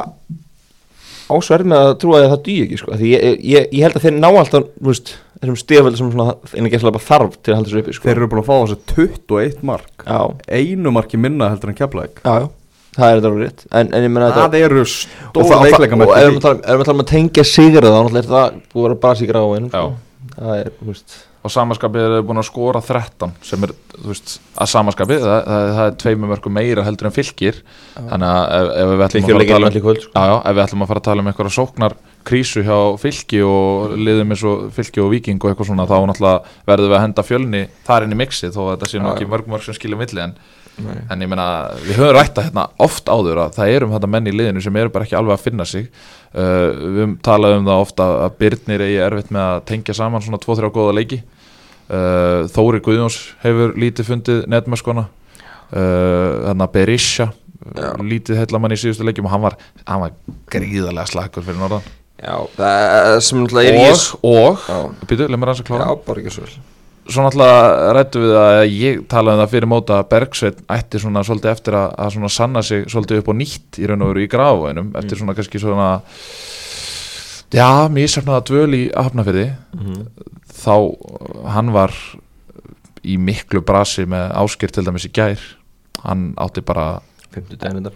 [1.25, 2.97] ásverð með að trúa að það dýi ekki, sko.
[2.99, 6.69] Því ég, ég, ég held að þeir ná alltaf, veist Þessum stigaföldi sem svona, einu
[6.71, 8.07] gæslega bara þarf til að halda þessu uppi, sko.
[8.07, 10.05] Þeir eru búin að fá þessi 21 mark.
[10.07, 12.47] Já, Einu marki minna heldur en kjapleik já, já
[12.95, 13.63] Það er þetta alveg rétt.
[13.71, 16.45] En, en ég menna þetta Það eru stóra veikleika og, með og erum við að
[16.45, 19.19] tala um- að um að tengja sigra þá náttúrulega er það búið að vera bara
[19.21, 19.83] sigra á einu Já.
[20.35, 21.17] það er, þú veist.
[21.45, 25.67] Og samanskapið er búin að skora 13 sem er, þú veist, að samanskapið það, það,
[25.75, 27.59] það er tveimur mörgum meira heldur en fylgir
[27.99, 30.15] þannig að ef, ef við ætlum að fara að leikir tala í kvöld, sko.
[30.15, 33.41] já, já, ef við ætlum að fara að tala um einhverja sóknar krísu hjá fylki
[33.45, 37.03] og liðum eins og fylki og viking og eitthvað svona þá náttúrulega verðum við að
[37.05, 39.31] henda fjölni þar inn í mixið þó að þetta sé nú ekki já.
[39.33, 40.33] mörg mörg sem skilja milli en,
[41.13, 41.47] en ég meina
[41.83, 44.93] við höfum rætta hérna oft áður að það erum þetta menn í liðinu sem eru
[44.93, 45.87] bara ekki alveg að finna sig.
[46.35, 50.25] Uh, við höfum talað um það ofta að Byrnir eigi erfitt með að tengja saman
[50.25, 51.21] svona 2-3 góða leiki.
[51.85, 57.29] Uh, Þóri Guðjóns hefur lítið fundið netmöskona uh, að Berisha
[57.73, 57.93] Já.
[58.01, 59.55] lítið hellamann í síðustu leikjum og hann var,
[59.87, 60.17] hann var
[60.53, 61.85] gríðarlega slakur fyrir norðan
[62.15, 65.69] Já, það sem náttúrulega er í og, og Já, býtu, leið mér aðeins að já
[65.71, 66.55] klára bara ekki svo vel
[67.05, 71.25] svo náttúrulega rættu við að ég talaði um það fyrir móta að Bergsveit ætti svona
[71.27, 74.23] svolítið eftir að, að svona sanna sig svolítið upp á nýtt í raun og veru
[74.23, 75.89] í grafuðinum eftir svona kannski svona
[77.53, 79.49] já, mísafnaða dvöl í Hafnafyrði
[80.55, 81.93] þá uh, hann var
[83.05, 85.41] í miklu brasi með áskir til dæmis í gær.
[86.05, 87.01] Hann átti bara
[87.35, 87.91] 50 daginn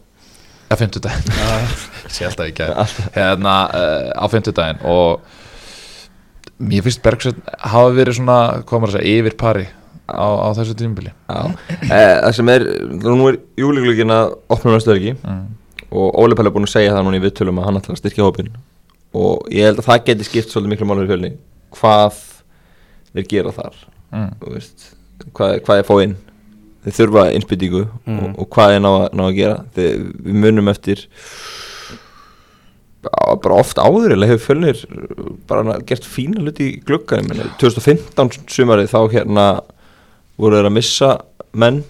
[0.69, 2.95] þetta að 50 daginn sé alltaf í gær.
[3.17, 5.25] Hérna uh, á 50 daginn og
[6.59, 9.67] mér finnst Bergsveit hafa verið svona, hvað maður að segja, yfir pari
[10.09, 11.39] á, á þessu tímubili Já,
[11.87, 12.65] eh, það sem er,
[13.05, 15.45] nú er júliglugin að opna næstu ekki mm.
[15.89, 18.01] og Óli Pall er búin að segja það núna í viðtölum að hann ætlar að
[18.01, 18.51] styrkja hópin
[19.19, 21.31] og ég held að það geti skipt svolítið miklu málur í fjölni
[21.77, 22.19] hvað
[23.13, 23.79] þeir gera þar
[24.09, 24.31] Mm.
[24.41, 24.87] veist,
[25.37, 26.15] hvað, hvað er fá inn
[26.89, 28.19] þeir þurfa innspýtingu Mm.
[28.19, 31.05] og, og hvað er ná, ná að gera þeir, við munum eftir
[33.39, 34.81] bara oft áður eða hefur fjölnir
[35.47, 37.21] bara gert fína hluti í glugga
[37.61, 39.45] 2015 sumarið þá hérna
[40.39, 41.11] voru þeir að missa
[41.55, 41.83] menn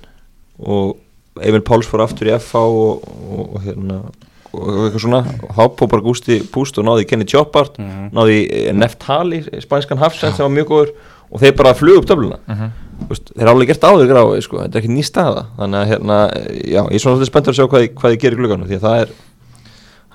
[0.62, 0.98] og
[1.42, 4.02] Emil Páls fór aftur í FH og, og, og hérna
[4.50, 8.12] og eitthvað svona og þá pópar Gústi Púst og náði Kenny Choppart Mhm.
[8.18, 10.94] náði eh, Neftali, spænskan Hafsend sem var mjög góður
[11.32, 12.70] og þeir bara flug upp töfluna Mhm.
[12.70, 14.60] Þú veist, þeir alveg gert áður gráði sko.
[14.64, 16.18] þetta er ekki ný staða þannig að hérna,
[16.66, 18.86] já, ég er svona svolítið spenntur að sjá hvað, hvað þið gerir glugganum því að
[18.88, 19.14] það er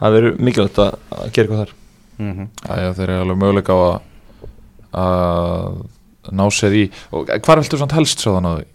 [0.01, 1.75] það verður mikilvægt að, að gera eitthvað þar
[2.15, 2.45] Mhm.
[2.63, 3.95] Já, já, þeir eru alveg möguleika á að
[4.95, 8.69] að ná sér í og hvað viltu svona helst svo þannig að?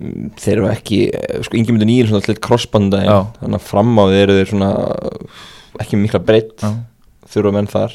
[0.00, 1.00] Mm, þeir eru ekki,
[1.44, 3.18] sko, yngi myndu nýjum svona allir crossbanda Já.
[3.42, 4.70] þannig að fram á þeir eru þeir svona
[5.84, 6.64] ekki mikla breytt
[7.34, 7.92] þurfa menn þar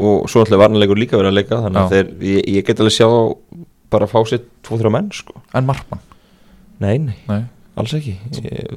[0.00, 2.96] og svo náttúrulega varnarleikur líka verið að leika þannig að þeir, ég, ég get alveg
[2.96, 3.08] sjá
[3.92, 5.34] bara fá sér tvo-þrjá menn sko.
[5.54, 6.00] en Markmann?
[6.82, 7.42] Nei, nei, Nei,
[7.78, 8.16] alls ekki.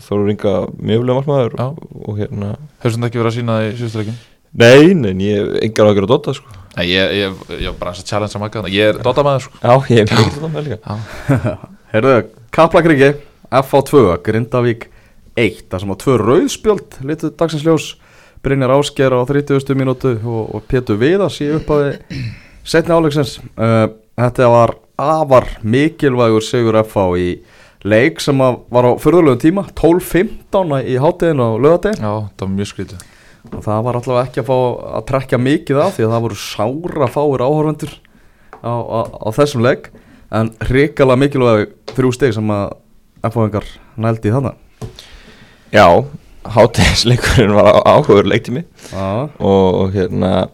[0.05, 1.65] Þóru ringa mjög vel markmaður Já.
[1.67, 4.17] og, og hérna hefur svona ekki verið að sína það í síðustleikin?
[4.57, 6.53] nei, nei, ég hef engar ágjör að dotta sko.
[6.77, 9.59] Nei, ég, ég, ég var bara að challenge að maka Ég er dotamaður sko.
[9.61, 11.57] Já, ég hef mikið dotta með líka.
[11.93, 12.15] Herðu,
[12.57, 13.09] Kaplakringi,
[13.61, 14.87] FH2, Grindavík
[15.37, 17.87] 1, það sem á tvö rauðspjöld litur dagsins ljós,
[18.45, 19.73] Brynjar Ásker á 30.
[19.77, 21.97] mínútu og, og Pétur Viðars í upphafi
[22.67, 27.29] setni áleiksins uh, þetta var afar mikilvægur sigur FH í
[27.87, 32.71] leik sem var á förðulegu tíma 12.15 í háttegin og lögadegin Já, það var mjög
[32.71, 33.05] skrítið.
[33.47, 34.57] Og það var allavega ekki að fá
[34.97, 37.93] að trekja mikið af því að það voru sára fáir áhorfendur
[38.59, 39.91] á, á, á þessum leik.
[40.33, 42.73] En hrikalega mikilvæg þrjú steg sem að
[43.27, 44.63] FH-engar nældi þannig
[45.71, 46.05] já,
[46.43, 48.63] hátegisleikurinn var áhugur leiktími.
[49.39, 50.47] Og hérna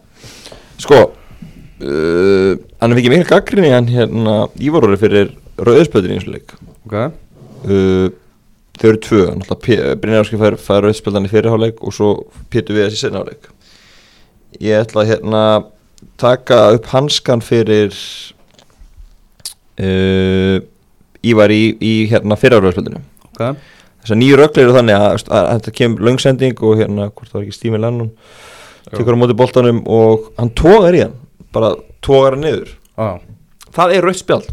[0.80, 2.54] sko uh,
[2.84, 6.52] hann er ekki mikil gaggrinni hann hérna Ívarúri fyrir rauðspöldur í eins og leik.
[6.84, 6.98] Ok.
[7.64, 8.12] Uh,
[8.78, 12.10] þau eru tvö náttúrulega Brynjarski fær, fær rauðspöldan í fyrirháleik og svo
[12.52, 13.48] Pétur við þessi senháleik
[14.62, 15.42] ég ætla að hérna
[16.20, 17.94] taka upp hanskan fyrir
[19.80, 20.58] uh,
[21.24, 23.54] Ívar í, í hérna fyrirháleikspöldinu ok.
[24.04, 27.38] Þessar nýju röglir eru þannig að, að, að þetta kemur löngsending og hérna, hvort það
[27.38, 28.10] var ekki Stími Lennon
[28.90, 31.14] tekur á móti boltanum og hann tógar í hann
[31.54, 31.72] bara
[32.04, 32.74] tógar hann niður.
[32.94, 33.08] Já,
[33.74, 34.52] það er rautt spjald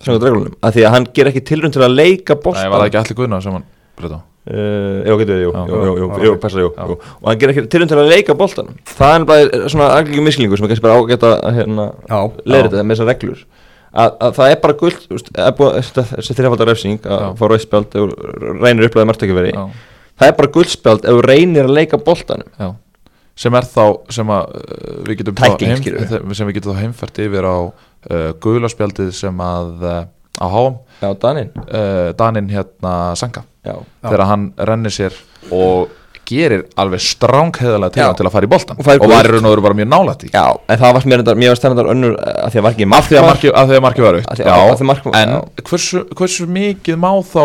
[0.00, 2.82] samkvæmt reglunum, af því að hann ger ekki tilrönd til að leika boltan Nei, var
[2.82, 3.66] það ekki allir guðna sem hann
[4.00, 4.20] breyta?
[4.50, 9.16] Uh, já, getur við, jú, og hann ger ekki tilrönd til að leika boltanum það
[9.18, 12.86] er bara svona algjörgjum misklingu sem er kannski bara ágætt að hérna, já, leira þetta
[12.86, 13.44] með þessar reglur.
[13.90, 17.30] Að, að það er bara gullt þessi þrjafaldar refsing að Já.
[17.40, 19.64] fá rautt spjald ef þú reynir upplæði margtökjaveri Já,
[20.22, 22.52] það er bara guldspjald ef reynir að leika boltanum.
[22.54, 22.68] Já
[23.40, 26.82] Sem er þá, sem að uh, við getum Tækling, þá heim- sem við getum þá
[26.84, 30.02] heimfært yfir á uh, guðlaspjaldið sem að uh,
[30.40, 31.48] á háum já, Danin
[32.20, 33.74] Daninn hérna Sanka já,
[34.04, 35.16] þegar hann rennir sér
[35.52, 35.90] og
[36.30, 39.54] gerir alveg strángheiðalega til til að fara í boltan Og og var í raun og
[39.54, 42.66] veru bara mjög nálætt í já, en það var mér, stendar önnur að því að
[42.66, 44.80] var ekki af því að markið, að því að markið var Af aukt já, af
[44.80, 45.34] því mark- en
[45.70, 47.42] hversu, hversu mikið má þá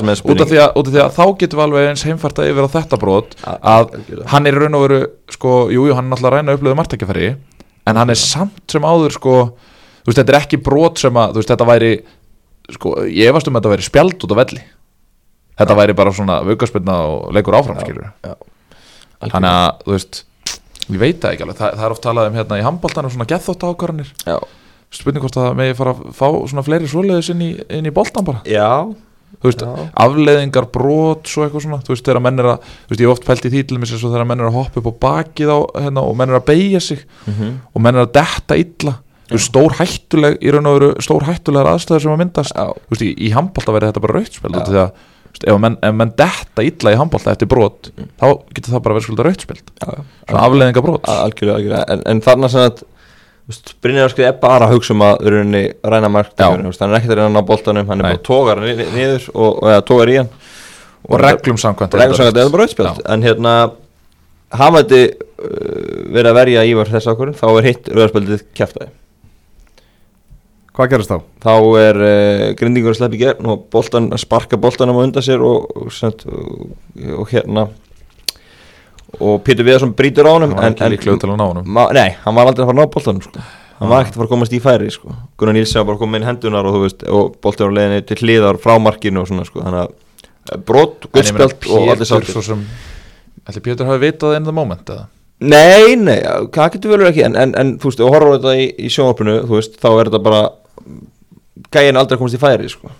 [0.00, 2.04] sem er út, af því að- út af því að þá getum við alveg eins
[2.08, 3.94] heimfærta yfir á þetta brot að
[4.34, 6.78] hann er í raun og veru sko, jú, jú, hann er náttúrulega að reyna upplöðu
[6.80, 7.30] margtækjafæri
[7.86, 9.34] en hann er samt sem áður sko,
[10.04, 11.92] þú veist, þetta er ekki brot sem að, þú veist, þetta væri
[12.72, 14.62] sko, ég efast um að þetta væri spjald út á velli
[15.58, 18.10] þetta væri bara svona vaukarspilna og leikur áfram, skilur
[19.24, 20.24] þannig að, þú veist
[20.90, 23.30] ég veit það ekki alveg, það, það er oft talað um hérna í handbóltanum svona
[23.30, 24.12] gethótt ákvarðanir
[24.94, 28.26] spurning hvort það megi fara að fá svona fleiri svoleiðis inn í, inn í boltan
[28.26, 28.42] bara.
[28.48, 28.84] Já,
[29.40, 29.86] þú veist, Já.
[30.04, 33.14] afleiðingar, brot svo eitthvað svona, þú veist, þegar menn er að þú veist, ég hef
[33.14, 35.58] oft pælt í því til mér þegar menn er að hoppa upp á bakið á,
[35.86, 37.02] hérna, og menn er að beigja sig.
[37.26, 37.56] Mhm.
[37.74, 38.98] og menn er að detta illa.
[39.40, 42.54] Stór hættuleg, í raun og veru stór hættulegar aðstæður sem að myndast.
[42.54, 45.04] Já, þú veist, í, í handbólta verði þetta bara rautspil að, þú veist,
[45.42, 49.06] ef menn, ef menn detta illa í handbólta eftir brot, þá getur það bara verið
[49.08, 50.02] svolítið rautspil já, já.
[50.30, 51.86] svona afleiðingar brot Al- algjörlega, algjörlega.
[51.94, 52.84] En, en þarna sem að
[53.84, 57.18] Brynjar Áskrið er bara að hugsa um að rauninni ræna mark hann er ekkert að
[57.18, 60.30] reyna að ná boltanum hann er bara tógar niður og, tógar í hann.
[61.04, 63.54] Og reglum samkvæmt reglum sagði að það er bara auðspjöld en hérna
[64.54, 65.54] þetta uh,
[66.14, 68.90] verið að verja Ívar þess ákvörðin þá er hitt rauðarspjöldið kæftæði
[70.74, 71.18] Hvað gerist þá?
[71.44, 75.44] þá er uh, grindingur að sleppa í gegn og boltan, sparka boltanum á undan sér
[75.46, 77.68] og, og, og, og, og hérna
[79.20, 82.16] og Pétur Viðarsson brýtur á honum hann var ekki líklegur til að ná ma, Nei,
[82.24, 83.44] hann var aldrei að fara að ná boltanum sko.
[83.78, 85.14] hann var ekkert að fara að komast í færi sko.
[85.38, 86.86] Gunnar Nílsson var bara að koma inn hendunar og,
[87.18, 89.62] og boltan var leiðinni til hliðar frá markinu og svona sko.
[89.62, 92.64] þannig að eh, brot, En ég meina, guldspjald og allir sáttir svo sem
[93.44, 95.10] ætli Pétur hafi vitað in the moment eða
[95.44, 96.20] Nei, nei,
[96.54, 98.90] það getur vel verið ekki en, en, en þú veist, og horfum þetta í, í
[98.94, 100.42] sjónvarpinu þú veist, þá er þetta bara
[101.74, 102.90] gæin aldrei að komast í færi sko.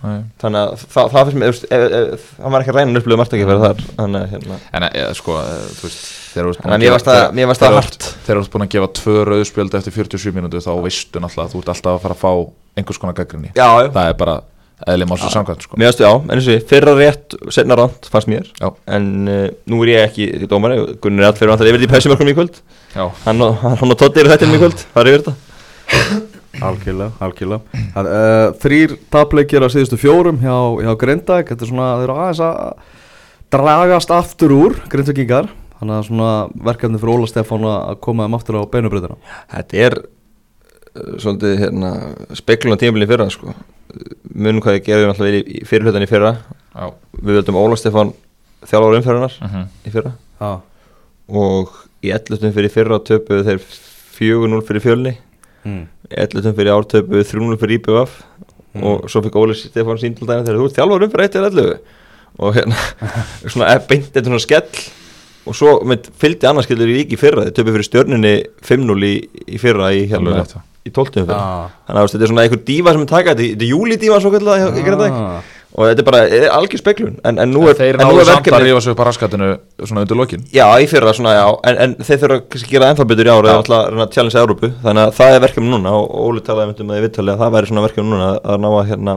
[0.40, 3.62] Þannig að það, það ef, ef, hann var ekki að reyna upplöðu margt ekki fyrir
[3.64, 4.58] þar þannig að hérna.
[4.78, 7.20] En eða, sko, eh, þú veist Þannig að að mér varst það-
[7.62, 7.94] það þegar þú hart.
[7.94, 8.16] ert-
[8.54, 11.92] búin að gefa tvö rauðspjöld eftir 47 mínútu þá veistu náttúrulega að þú ert alltaf
[11.94, 12.32] að fara að fá
[12.78, 13.50] einhvers konar gaggrinni
[13.94, 14.36] Það er bara
[14.90, 15.76] eðli málsins samkvæmt sko.
[15.78, 18.48] mér varst já, en ég, fyrra rétt setna ránt fannst mér.
[18.58, 18.72] Já.
[18.88, 21.90] en uh, nú er ég ekki í dómari Gunnar er allt fyrir vantar yfir því
[26.64, 31.70] er Algjörlega, algjörlega Það, uh, Þrýr tapleikir á síðustu fjórum hjá, hjá Grindag Þetta er
[31.70, 32.56] svona, þeir eru aðeins að
[33.54, 36.32] dragast aftur úr Grindvikingar Þannig að svona
[36.70, 39.20] verkefni fyrir Óla Stefán að koma þeim aftur á beinubröðina
[39.54, 41.94] Þetta er uh, svolítið hérna,
[42.40, 43.54] spekulun á tímabili fyrra sko.
[44.34, 46.36] munum hvað ég gerði verið í fyrirhlutan í fyrra
[46.74, 46.86] já
[47.20, 48.14] við völdum Óla Stefán
[48.64, 49.66] þjálfur umferðunar mhm.
[49.84, 50.60] í fyrra Já,
[51.30, 51.74] og
[52.04, 52.50] í 11.
[52.52, 53.60] fyrir fyrra töpuðu þeir
[54.14, 55.12] 4-0 fyrir fjölni
[55.64, 55.84] mm.
[56.16, 56.54] 11.
[56.56, 58.18] fyrir ár töpuðu 3-0 fyrir IPVF
[58.82, 61.74] og svo fikk Óli Stefán sín til dæna þegar þú ert þjálfur umferð 1-11
[62.42, 62.78] og hérna
[63.52, 64.84] svona er beint þetta svona skell
[65.44, 69.14] og svo mynd, fylgdi annarskellur í ríki í fyrra þeir töpuðu fyrir stjörnunni 5-0 í,
[69.46, 70.44] í fyrra í, hérna,
[70.82, 71.22] í 12.
[71.22, 71.68] umferð ah.
[71.86, 74.80] þannig að þetta er svona einhver dífa sem er taka þetta er júlidífa svo það
[74.80, 75.52] í Grindavík ah.
[75.74, 78.26] Og þetta er bara er algjör speklun en, en nú er, Þeir en nú náðu
[78.28, 79.48] samt að verkefni rífa sig upp á raskatinu
[79.82, 80.44] svona undir lokin.
[80.54, 81.44] Já í fyrra svona já.
[81.70, 84.06] En, en þeir þurfa kannski að gera ennþá betur í ára eða alltaf að reyna
[84.06, 87.06] að challenge Európu þannig að það er verkefni núna og Óli talaði um það í
[87.08, 89.16] vittali að það væri svona verkefni núna að, að ná að hérna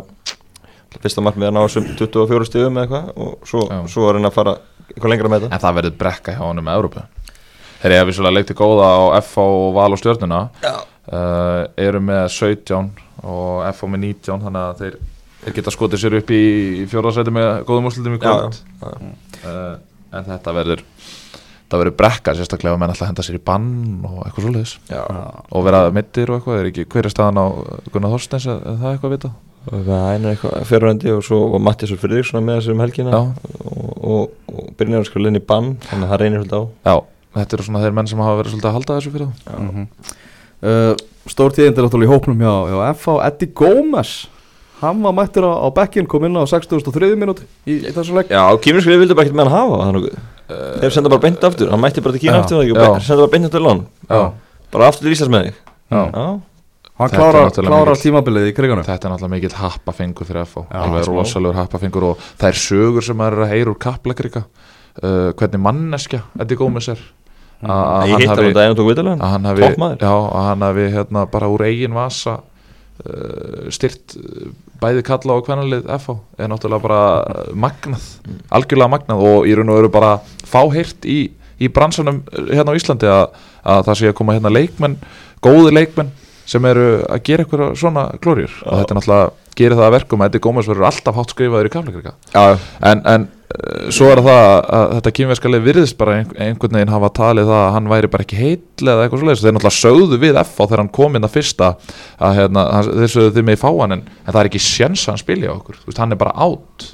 [0.98, 4.40] fyrsta markmið að ná þessum 24 stigum eða eitthvað og svo, svo að reyna að
[4.40, 5.54] fara eitthvað lengra með þetta.
[5.54, 7.06] En það verður brekka hjá honum með Európu
[7.78, 10.40] Þeir eru vissulega leikti góða á FH og Val og Stjörnuna.
[11.08, 12.90] Uh, Eru með 17
[13.22, 14.96] og FH með 19 Þannig að þeir,
[15.48, 16.44] þeir geta skotið sér upp í,
[16.92, 18.60] fjórðarsæti með góðum úrslutum í kvöld.
[19.44, 19.78] Uh,
[20.16, 20.84] En þetta verður
[21.68, 25.02] Það verður brekka sérstaklega ef menn alltaf henda sér í bann og eitthvað Já.
[25.52, 27.46] Og vera mittir og eitthvað, er ekki hver er staðan á
[27.92, 29.32] Gunnar Þorsteins, er, það eitthvað að vita?
[29.68, 33.12] það er eitthvað fyrrandi og svo var Mattis og Friðriksson með þessum helgina.
[33.12, 33.52] Já.
[33.68, 36.64] og, og, og byrjar að skilja inn í bann þannig að það reynir svolítið á.
[36.88, 36.96] Já,
[37.42, 39.84] þetta eru svona þeir menn sem hafa verið svolítið að halda þessu fyrir það Mm
[40.64, 40.96] uh,
[41.28, 44.14] Stór tíðindir náttúrulega í hópnum hjá, hjá FH Eddie Gómez
[44.82, 47.16] Hann var mættur á, á bekkin, kom inn á 63.
[47.18, 48.30] minúti í, í þessu leik.
[48.30, 50.18] Já, Kíminskriði vildi bara ekkert með hann hafa það nokkuð
[50.82, 53.48] Þeir senda bara beint aftur, hann mætti bara til Kína aftur og senda bara beint
[53.50, 53.66] aftur
[54.08, 54.22] Já,
[54.72, 55.58] Bara aftur til Íslands með þig.
[55.92, 56.02] Já.
[56.14, 56.28] Já,
[56.98, 58.84] Hann klárar, mikill- tímabilið í kriganum.
[58.88, 61.14] Þetta er náttúrulega mikill happafengur fyrir FH Já, Alveg smá.
[61.20, 64.42] rosalegur happafengur og það er sögur sem er að heyra úr kaplakrika
[65.04, 66.98] uh, Hvernig manneskja Eddie Gómez er.
[67.62, 68.08] Að-
[70.48, 72.42] hann hafi- hérna, bara úr eigin vasa uh,
[73.74, 77.02] styrt uh, bæði kalla og kvennalið FH er náttúrulega bara
[77.54, 78.06] magnað,
[78.54, 80.14] algjörlega magnað og í raun og veru bara
[80.48, 81.20] fáheyrt í,
[81.62, 83.26] í bransanum uh, hérna á Íslandi að,
[83.64, 85.00] að það sé að koma hérna leikmenn
[85.46, 86.14] góði leikmenn
[86.48, 90.22] sem eru að gera eitthvað svona glóriur og þetta er náttúrulega gerir það að verkum
[90.22, 92.14] að Eddie Gómez verður alltaf hátt skrifaður í kafleikrika
[92.86, 93.26] en, en
[93.94, 94.44] svo er það
[94.78, 98.26] að þetta kýmverska virðist bara ein, einhvern veginn hafa talið það að hann væri bara
[98.28, 101.28] ekki heill eða eitthvað svoleiðis, þeir náttúrulega sögðu við F á þegar hann kom inn
[101.28, 101.70] að fyrsta
[102.22, 105.14] að hérna, þeir sögðu þið með í fáan en, en það er ekki sjens að
[105.14, 105.80] hann spilja okkur.
[105.88, 106.88] Veist, hann er bara átt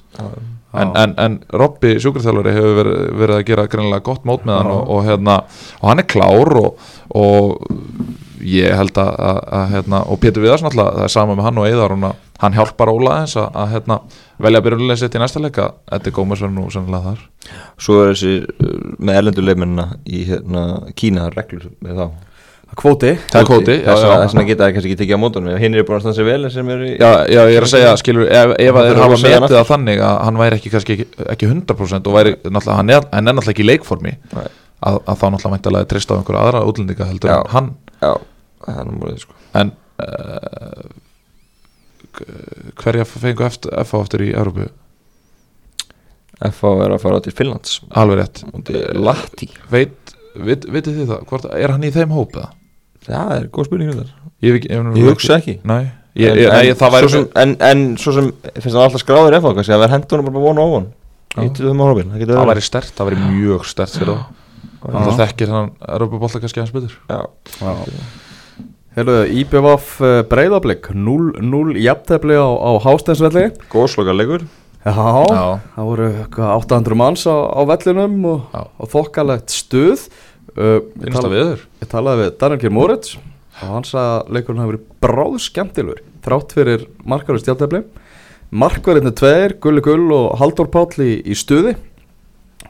[0.74, 4.72] en, en, en Robby sjúkraþjálfari hefur verið, verið að gera greinlega gott mót með hann
[4.74, 5.40] og, og, hérna,
[5.82, 7.68] og hann er klár og, og
[8.44, 11.62] ég held að, að, að hérna, og Pétur Viðars náttúrulega, það er sama með hann
[11.62, 11.98] og Eðar
[12.44, 13.98] hann hjálpar Óla eins að, að hérna,
[14.44, 17.24] velja byrjulega sitt í næsta leika Þetta er Gómez verður nú sannlega þar.
[17.82, 20.68] Svo er þessi uh, með erlendur leikmennina í hérna,
[21.00, 22.30] Kína reglur með þá.
[22.74, 23.12] Kvóti.
[23.30, 24.10] Það er kvóti, já, Þess já.
[24.10, 26.18] að þess að geta það kannski ekki tekið á mótunum Hinn er búin að standa
[26.18, 28.80] sig vel en sem eru í Já, já, ég er að segja, skilur, ef, ef
[28.80, 31.06] að Það þeir hafa að hann metið það þannig að hann væri ekki kannski ekki,
[31.36, 35.22] ekki 100% og væri náttúrulega, hann er, hann er náttúrulega ekki í leikformi að, að
[35.22, 37.38] þá náttúrulega mæntalega treysta á einhverja aðra útlendinga heldur Já.
[37.38, 37.70] en hann.
[38.02, 38.12] Já,
[38.66, 39.38] það er bara því sko.
[39.62, 39.74] En
[40.08, 40.90] uh,
[42.80, 44.70] hverja fengu FH aftur í Európu
[46.44, 47.78] FH er að fara til Finnlands.
[47.96, 48.42] Alveg rétt.
[48.98, 49.48] Latti.
[49.72, 52.52] Veit, veit, vitið þið það, hvort, er hann í þeim hóp eða?
[53.08, 55.82] það er góð spurning þetta Ég, ég, hugsa ekki Nei,
[56.20, 59.38] ég, en, ég, en, það svo sem, en, en svo sem finnst hann alltaf skráður
[59.40, 60.46] eftir kannski að vera hendunum bara
[61.34, 61.44] Já.
[61.44, 61.98] í 25 ára
[62.30, 64.42] það Það væri stert, það væri mjög stert fyrir það
[64.84, 67.00] Það þekkir hann Európa-bolta kannski hans betur.
[67.08, 67.24] Já.
[68.94, 69.94] Hefðu, IBVF
[70.30, 73.48] breyðablík 0-0 jafntefli á, á Hásteinsvelli.
[73.74, 74.44] Góðsloka leikur
[74.84, 75.60] Já, Já.
[75.74, 80.10] það voru eitthvað 800 manns á, á vellinum og, og þokkalegt stuð.
[80.54, 81.44] Uh, ég, tala,
[81.80, 86.54] ég talaði við Daniel Moritz og hann sagði að leikurinn hafi verið bráð skemmtilur þrátt
[86.58, 87.82] fyrir markarist jafntefli.
[88.54, 91.74] Markverðinni tveir, Gulli Gull og Halldór Páll í, í stuði.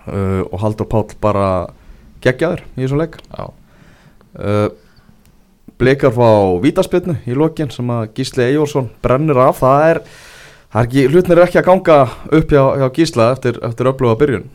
[0.05, 1.49] Uh, og Halldór Páll bara
[2.23, 3.17] geggjaður í þessum leik.
[3.33, 3.49] Já,
[4.37, 4.69] uh,
[5.83, 6.29] Blikar fá
[6.63, 9.59] vítaspilnu í lokin sem að Gísli Eyjórsson brennur af.
[9.59, 10.03] Það er,
[10.71, 12.01] það er ekki, hlutnir er ekki að ganga
[12.39, 14.51] upp hjá, hjá Gísla eftir, eftir öfluga byrjun.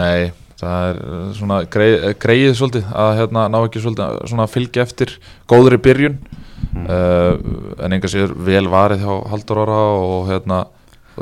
[0.00, 4.84] Nei Það er uh, svona greið, greið svolítið að hérna ná ekki svolítið svona fylgja
[4.84, 5.14] eftir
[5.48, 6.18] góðri byrjun.
[6.70, 6.84] Mm.
[6.84, 10.58] uh, en enga sér vel varið hjá Haldur Ára og hérna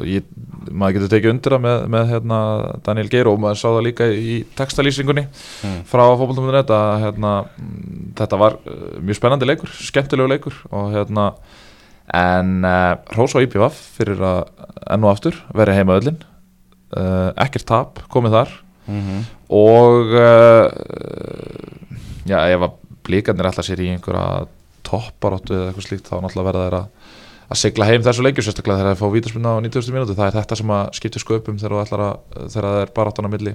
[0.07, 0.27] ég,
[0.71, 2.39] maður getur tekið undir það með, með hérna,
[2.87, 5.25] Daniel Geir og maður sá það líka í textalýsingunni
[5.59, 5.81] Mm.
[5.91, 11.33] frá fótbollum.net að hérna, mm, þetta var uh, mjög spennandi leikur, skemmtilegu leikur og hérna
[12.15, 14.45] en uh, Rós og IPVF fyrir að
[14.89, 16.21] enn og aftur verið heima öllin
[16.97, 18.55] uh, ekkert tap komið þar
[18.89, 19.25] -hmm.
[19.51, 20.69] og uh,
[22.29, 22.73] já, ef að
[23.09, 24.47] blíkarnir ætla sér í einhverja
[24.89, 26.79] topparáttu eða eitthvað slíkt þá náttúrulega verða þeir
[27.49, 29.93] að, að sigla heim þessu leikju sérstaklega þegar þeir fá vítaspinna á 90.
[29.95, 33.55] mínútu það er þetta sem að skiptir sköpum þegar, að, það er baráttuna milli,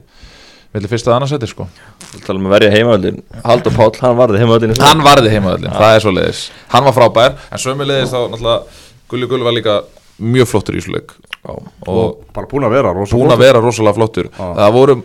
[0.73, 1.67] milli fyrsta og annarsæti sko.
[2.13, 6.05] Við talum að verja heimavöldin Haldur Páll, hann varði heimavöldin hann varði heimaðallin, það er
[6.07, 8.81] svo leiðis hann var frábær, en sömu leiðis þá náttúrulega
[9.13, 9.81] Gulli Gulli var líka
[10.23, 11.13] mjög flottur í þessu leik
[11.49, 13.45] og, og bara búin að vera rosa búin að flottur.
[13.45, 14.43] vera rosalega flottur Já.
[14.59, 14.95] það voru,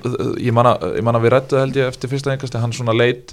[0.45, 3.33] ég manna, ég manna við rættu held ég eftir fyrsta engast hann svona leit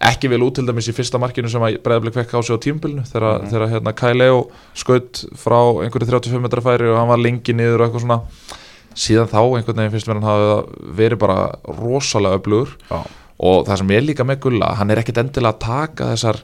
[0.00, 2.60] ekki vel út til dæmis í fyrsta markinu sem að Breiðablik fekk á sig á
[2.60, 3.48] tímbilinu þegar, Mhm.
[3.50, 7.80] þegar hérna Kai Leo skaut frá einhverju 35 metra færi og hann var lengi niður
[7.80, 8.20] og eitthvað svona
[8.96, 13.02] síðan þá einhvern veginn finnst mér hann hafa verið bara rosalega öflugur Já.
[13.40, 16.42] og það sem er líka með Gulla hann er ekkit endilega að taka þessar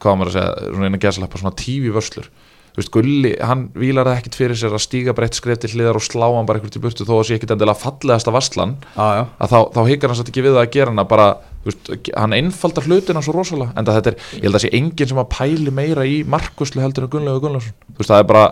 [0.00, 2.28] hvað maður að segja, svona einu gæslepa svona tífi vörslur
[2.76, 5.96] Þú veist, Gulli, hann vílar það ekkit fyrir sér að stíga breytt skref til hliðar
[5.96, 9.06] og slá hann bara eitthvað til burtu þó að sé ekkit endilega fallegasta vasslan Já,
[9.16, 9.22] já.
[9.40, 11.92] að þá, þá hikar hann satt ekki við það að gera hana bara, þú veist,
[12.14, 15.30] hann einfaldar hlutina svo rosalega, en þetta er, ég held að sé enginn sem að
[15.36, 18.48] pæli meira í markuslu heldur en Gunnlegu Gunnlason, þú veist, það er bara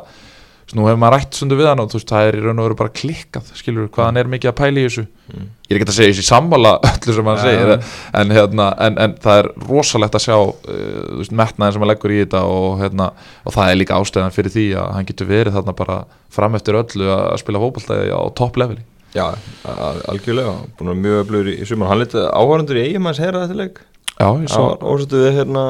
[0.74, 2.64] nú hefur maður rætt stundu við hann og þú veist, það er í raun og
[2.66, 5.04] veru bara klikkað, skilur hvað hann er mikið að pæli í þessu.
[5.28, 7.76] Ég er ekki að segja þessi sammála öllu sem hann Ja, segir ja.
[8.20, 12.18] en, hérna, en, en það er rosalegt að sjá uh, metnaðin sem hann leggur í
[12.22, 13.10] þetta og, hérna,
[13.44, 16.00] og það er líka ástæðan fyrir því að hann getur verið þarna bara
[16.34, 19.26] fram eftir öllu að að spila fótballtæði á topp leveli Já,
[19.70, 21.92] al- algjörlega, búin að mjög öflugur í, sumar.
[21.92, 23.78] Hann litið áhörundur í eigum hans heyra þetta leik.
[24.14, 25.64] Já, ég var ósættu við hérna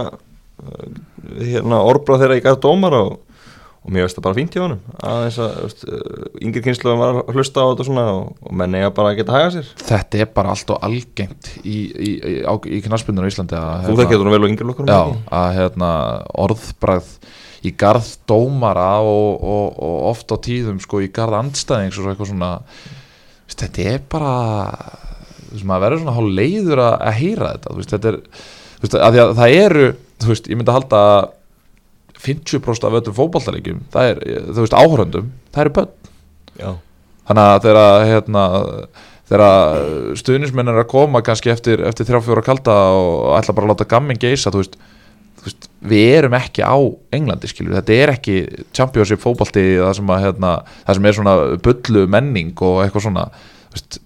[1.41, 3.15] hérna orbrað þeirra í garð dómara og,
[3.85, 4.81] og mér veist það bara fínt hjá honum.
[5.05, 8.77] Aðeins að, þú uh, yngri kynslu var að hlusta á þetta svona og, og menn
[8.79, 9.71] eiga bara að geta að haga sér.
[9.85, 12.35] Þetta er bara allt og algengt í, í, í,
[12.79, 15.01] í knarsbundinu í Íslandi að, Þú þekkir þetta nú vel og yngri lokkur já,
[15.41, 15.93] að hérna,
[16.47, 17.15] orðbragð
[17.65, 22.51] í garð dómara og, og, og oft á tíðum sko, í og svo eitthvað svona
[23.47, 24.35] veist, þetta er bara
[25.53, 27.79] veist, maður verður svona hálf leiður að, að heyra þetta.
[27.79, 28.21] Veist, þetta er
[28.85, 29.89] að að það eru,
[30.25, 31.33] ég myndi að halda að
[32.25, 35.93] 50% af öllum fótballtalegjum það er, þú veist, áhöröndum það eru börn.
[36.55, 36.71] Já,
[37.29, 38.45] þannig að þegar hérna,
[39.31, 39.87] þegar
[40.21, 43.89] stuðnismenn er að koma kannski eftir, eftir þrjá fjóra kalda og ætla bara að láta
[43.91, 44.79] gammin geisa þú veist,
[45.45, 46.77] veist, við erum ekki á
[47.15, 48.37] Englandi skilur, þetta er ekki
[48.77, 50.55] championship fótbolti það hérna,
[50.87, 53.29] það sem er svona bullu menning og eitthvað svona
[53.75, 54.01] veist,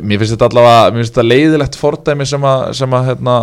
[0.00, 3.34] mér finnst þetta allavega mér finnst þetta leiðilegt fordæmi sem að, sem að hérna,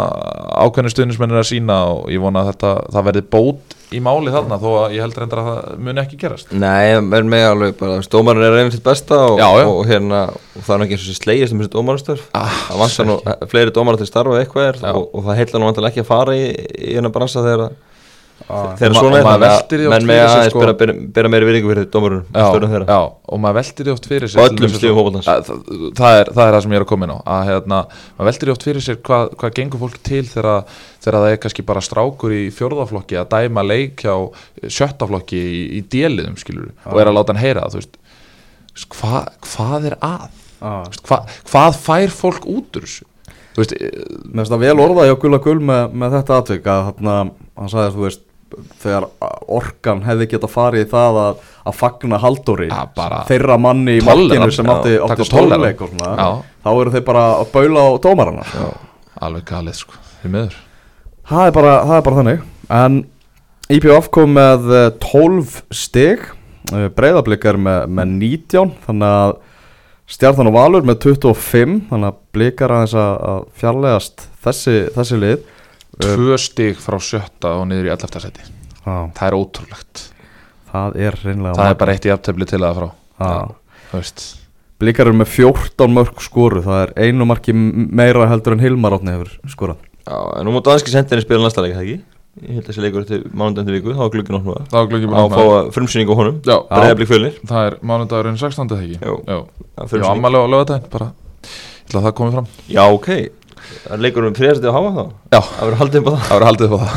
[0.66, 4.30] ákveðni stuðnismenn er að sína og ég vona að þetta, það verði bót í máli
[4.34, 6.52] þarna þó að ég heldur endur að það muni ekki gerast.
[6.54, 9.66] Nei, menn með alveg bara, dómarinn er reyðin sitt besta og, Já, já.
[9.66, 12.84] og, hérna, og það er ekki eins og þessi slegist um þessi dómarastöf ah, það
[12.84, 16.06] vantar nú fleiri dómarar til starfa eitthvað er og, og það heitla nú vantilega ekki
[16.06, 17.89] að fara í, í hennar bransa þegar Ah,
[18.48, 20.74] þegar svona er þannig veltir því að oft menn með fyrir sér, aðeins sko- bera,
[20.80, 22.26] bera, bera meiri virðingu fyrir dómarunum
[23.30, 24.32] og maður veltir því oft fyrir
[24.80, 25.28] til öllum fótboltans.
[25.30, 25.60] að- það,
[26.00, 27.80] það, er, það er það sem ég er að koma inn á að hérna,
[28.18, 30.64] maður veltir því oft fyrir sér hvað, hvað gengur fólk til þegar,
[31.04, 34.16] þegar það er kannski bara strákur í fjórðaflokki að dæma leik hjá
[34.68, 37.90] sjöttaflokki í, í déliðum skilur og er að láta hann heyra það
[38.96, 40.28] hva, hvað er að?
[41.08, 41.18] Hva,
[41.50, 43.06] hvað fær fólk út úr þessu?
[43.56, 43.90] Þú veist, eh,
[44.30, 47.96] Mér finnst það vel orðað hjá Gulla Gull með, með þetta atvik að hann sagði
[47.96, 48.22] þú veist
[48.82, 49.08] þegar
[49.48, 52.86] orkan hefði geta farið í það að, að fagna Halldóri Ja,
[53.30, 56.30] þeirra manni í markinu sem já, átti, átti stórleik og svona Já.
[56.66, 58.48] þá eru þeir bara að baula á dómarana
[59.20, 60.58] alveg galið sko, því miður.
[61.30, 62.44] Það er bara, það er bara þannig.
[62.80, 63.00] En
[63.70, 66.28] IPF kom með eh, 12 stig.
[66.70, 69.32] Breiðablikar með, með 19 Þannig að
[70.10, 75.48] Stjarnan og Valur með 25 Þannig að blikar að að fjarlægast þessi, þessi lið
[76.00, 78.22] Tvö stig frá sjötta og niður í 11.
[78.24, 78.46] seti
[78.86, 80.04] Já, Það er ótrúlegt.
[80.70, 82.88] Það er reynlega Það er bara eitt í aftefli til að frá.
[83.20, 83.34] Já.
[83.90, 84.24] Þú veist.
[84.80, 89.12] Blikar eru með 14 mörg skoru Það er einu marki meira heldur en Hilmar Átni
[89.18, 89.82] hefur skorað.
[90.08, 91.98] Já, en nú má danski sendinni spila næsta leik, það ekki?
[92.40, 95.12] Ég held að þessi leikur til mánudagandi viku, þá er glukkin opnað Það var glöggið
[95.12, 97.40] Á að fá að frumsýningu á honum, Já, breyðablik fjölnir.
[97.50, 98.70] Það er mánudagurinn 16.
[98.70, 99.00] þegar ekki?
[99.04, 99.16] Jú.
[99.28, 100.14] Já, að Já frumsýning.
[100.14, 101.10] ammali á lögadaginn bara.
[101.44, 102.48] Ég ætla að það komið fram.
[102.70, 103.10] Já, ok
[103.86, 105.04] Það er leikur um þriðastið að hafa þá?
[105.34, 105.40] Já.
[105.40, 106.30] Það verður haldið upp á Það.
[106.34, 106.94] Verður haldið upp á það.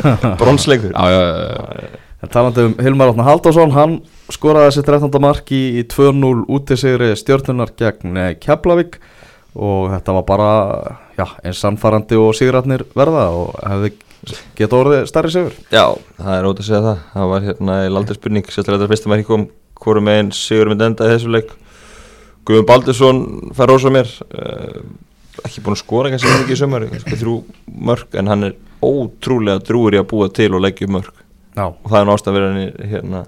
[0.00, 0.94] Það Bronsleikur.
[0.94, 2.00] Já, já, já, já.
[2.20, 3.94] En talandi um Hilmar Átni Halldórsson Hann
[4.30, 5.22] skoraði þessi 13.
[5.24, 9.00] mark í, í 2-0 útisigri stjórnunar gegn eh, Keflavík.
[9.56, 10.50] Og þetta var bara
[11.18, 13.94] já, eins sannfarandi og sigratnir verða Og hefði
[14.58, 15.56] geta orðið stærri sigur.
[15.72, 15.86] Já,
[16.20, 17.02] það er ótt að segja það.
[17.14, 19.48] Það var hérna í laldið spurning Sérstaklega þetta fyrsta marki kom
[19.80, 21.54] Hvorum meginn Sigur mynd enda í þessu leik.
[22.48, 23.22] Guðum Baldursson
[23.56, 24.10] fær rosa mér.
[24.28, 24.82] Uh,
[25.38, 27.34] Ekki búin að skora kannski mikið í sömur Þrjú
[27.90, 31.12] mörg En hann er ótrúlega drúur í að búa til og leggja mörg
[31.56, 33.22] Já, Og það er náttúrulega verið hann hérna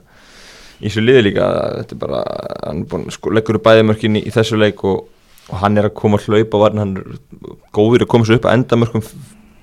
[0.83, 2.23] Í þessu liði líka Þetta er bara
[2.67, 5.07] Hann er búin, sko, leggur upp bæði mörkin í, í þessu leik og,
[5.49, 8.51] og hann er að koma að hlaupa varn Hann er góður að koma svo upp
[8.51, 9.07] að enda mörkum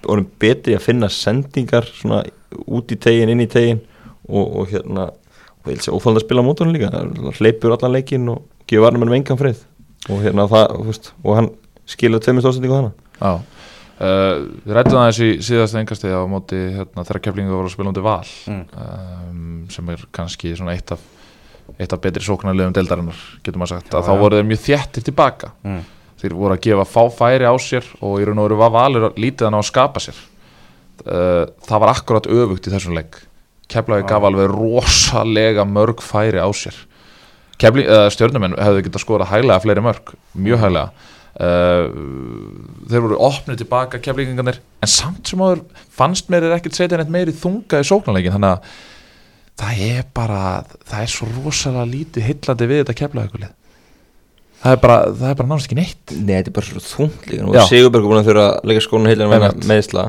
[0.08, 2.22] orðin betri að finna sendingar svona
[2.66, 3.82] út í tegin, inn í tegin
[4.30, 5.10] og, og hérna
[5.60, 9.10] og vil segja óþáld að spila mótunum líka hann hleypur allan leikin og gefur varnum
[9.10, 9.64] með engan frið.
[10.10, 11.50] Og hérna það, þú veist, og hann
[11.90, 13.34] skilur tveimist ásendingu hana Já.
[14.00, 17.92] Uh, Við rættum það þessi síðasta engastegi á móti hérna, þegar keflingu voru að spila
[17.92, 18.62] um val Mm.
[18.80, 21.02] um, sem er kannski svona eitt af
[21.80, 24.20] eitt af betri sóknarlegum deildarinnar getur maður sagt, Já, að þá já.
[24.24, 25.52] voru þeir mjög þéttir tilbaka.
[25.68, 25.82] Mm.
[26.20, 29.06] þeir voru að gefa fá færi á sér og í raun og veru var valur
[29.10, 30.18] að lítið hann á að skapa sér.
[31.06, 33.20] Uh, það var akkurat öfugt í þessum leik.
[33.72, 34.16] Keflavík Já.
[34.16, 36.76] gaf alveg rosalega mörg færi á sér.
[37.60, 40.90] Kefli, uh, stjörnumenn hefðu getað skorað hæglega fleiri mörg, mjög hæglega.
[40.90, 45.62] uh, þeir voru opnið tilbaka keflingingarnir en samt sem áður
[45.96, 48.74] fannst mér er ekkert setja neitt meiri þunga í sóknarleikin þannig að
[49.60, 50.42] það er bara
[50.90, 53.54] það er svo rosalega lítið hillandi við þetta Keflavíkulið
[54.60, 56.14] það er bara, það er bara náttúrulega ekki neitt.
[56.20, 57.46] Nei, þetta er bara svo þungt líka.
[57.56, 59.68] Er Sigurbergur búin að þurfa að leggja skónu heilir með Einmitt.
[59.72, 60.04] meðsla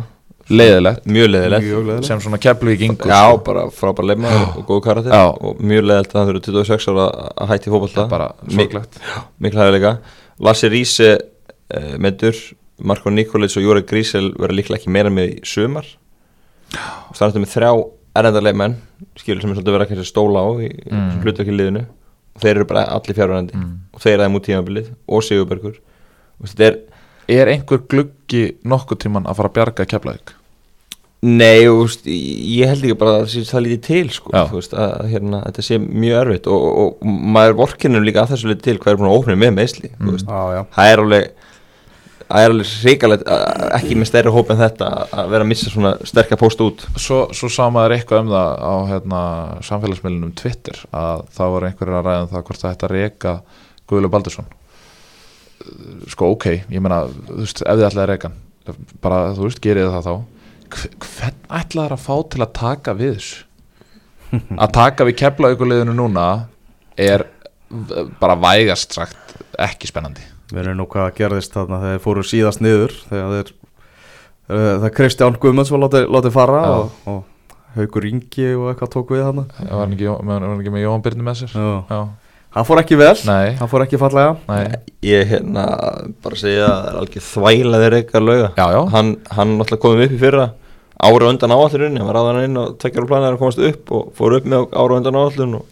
[0.50, 2.06] leiðilegt Mjög leðilegt Mjög leðilegt.
[2.10, 5.14] sem svona Keflavík yngur Já, bara frábær leifma og góð karakter.
[5.14, 5.28] Já.
[5.30, 7.04] og mjög leðilegt að hann þurfa 26 ára
[7.44, 8.06] að hætti fótbolta.
[8.10, 8.98] Bara Mi- sorglegt
[10.40, 11.18] hæfileika Lasse Riese
[11.76, 12.36] uh, meður
[12.80, 15.84] Marko Nikolits og Jóra Grísel verða líklega ekki meira með í sumar.
[17.10, 17.72] Og stannstu með þrjá
[18.16, 18.76] erlendarleik menn
[19.20, 21.20] skilur sem er svolítið verið að stóla á í Mm.
[21.22, 21.86] hlutvekki liðinu.
[22.34, 23.54] Og þeir eru bara allir fjárverandi.
[23.54, 23.78] Mm.
[23.92, 25.76] og þeir aðeim út tímabilið og Sigurbergur.
[26.40, 26.78] Og þetta er,
[27.28, 30.39] er einhver gluggi nokkuð tíman að fara að bjarga Keflavík
[31.22, 34.72] nei, þú veist, ég held ekki bara að það sé það lítið til sko, veist,
[34.72, 38.48] að, að hérna, þetta sé mjög erfitt og, og, og maður vorkinum líka að þessu
[38.52, 40.16] lítið til hvað er búin að ófnir með meðsli Mm.
[40.56, 41.26] já það er alveg
[42.30, 45.70] það er alveg hrikalegt að- ekki með stærri hóp en þetta að vera að missa
[45.74, 46.84] svona sterkar post út.
[46.96, 49.20] Svo, svo sá maður eitthvað um það á hérna,
[49.66, 53.32] samfélagsmiðlunum Twitter að það var einhverjir að ræða um það hvort það ætti að reka
[53.90, 54.46] Guðlu Baldursson.
[56.14, 58.38] Sko ok, ég meina þú veist, ef þið ætlaði að hann,
[59.04, 60.14] bara þú veist, gerið það þá
[60.74, 63.46] hvern ætlaði að fá til að taka við þessu?
[64.30, 66.26] Að taka við keflauguleginu núna
[67.00, 67.24] er
[68.20, 70.22] bara vægast sagt ekki spennandi.
[70.50, 73.52] Við erum nú hvað gerðist þarna þegar þeir fóru síðast niður þegar þeir
[74.50, 76.72] uh, það Kristján Guðmunds var látið, látið fara Já.
[76.78, 79.46] og, og Haukur Ingi og eitthvað tók við þarna.
[79.60, 81.54] Var hann ekki, var hann ekki með Jóhann Byrni með sér?
[81.54, 81.70] Já.
[81.90, 82.00] já,
[82.50, 84.30] Það fór ekki vel, nei, það fór ekki fallega.
[84.50, 84.78] Nei.
[85.06, 85.66] Ég hérna
[86.24, 88.48] bara segja að það er alveg lauga.
[88.56, 90.46] Já, já, hann, hann náttúrulega komið upp í fyrra
[91.02, 94.12] ára á undan áallurinn, hann var ráðan inn og tveggjara planið að komast upp og
[94.18, 95.64] fór upp með ára á undan áallun og,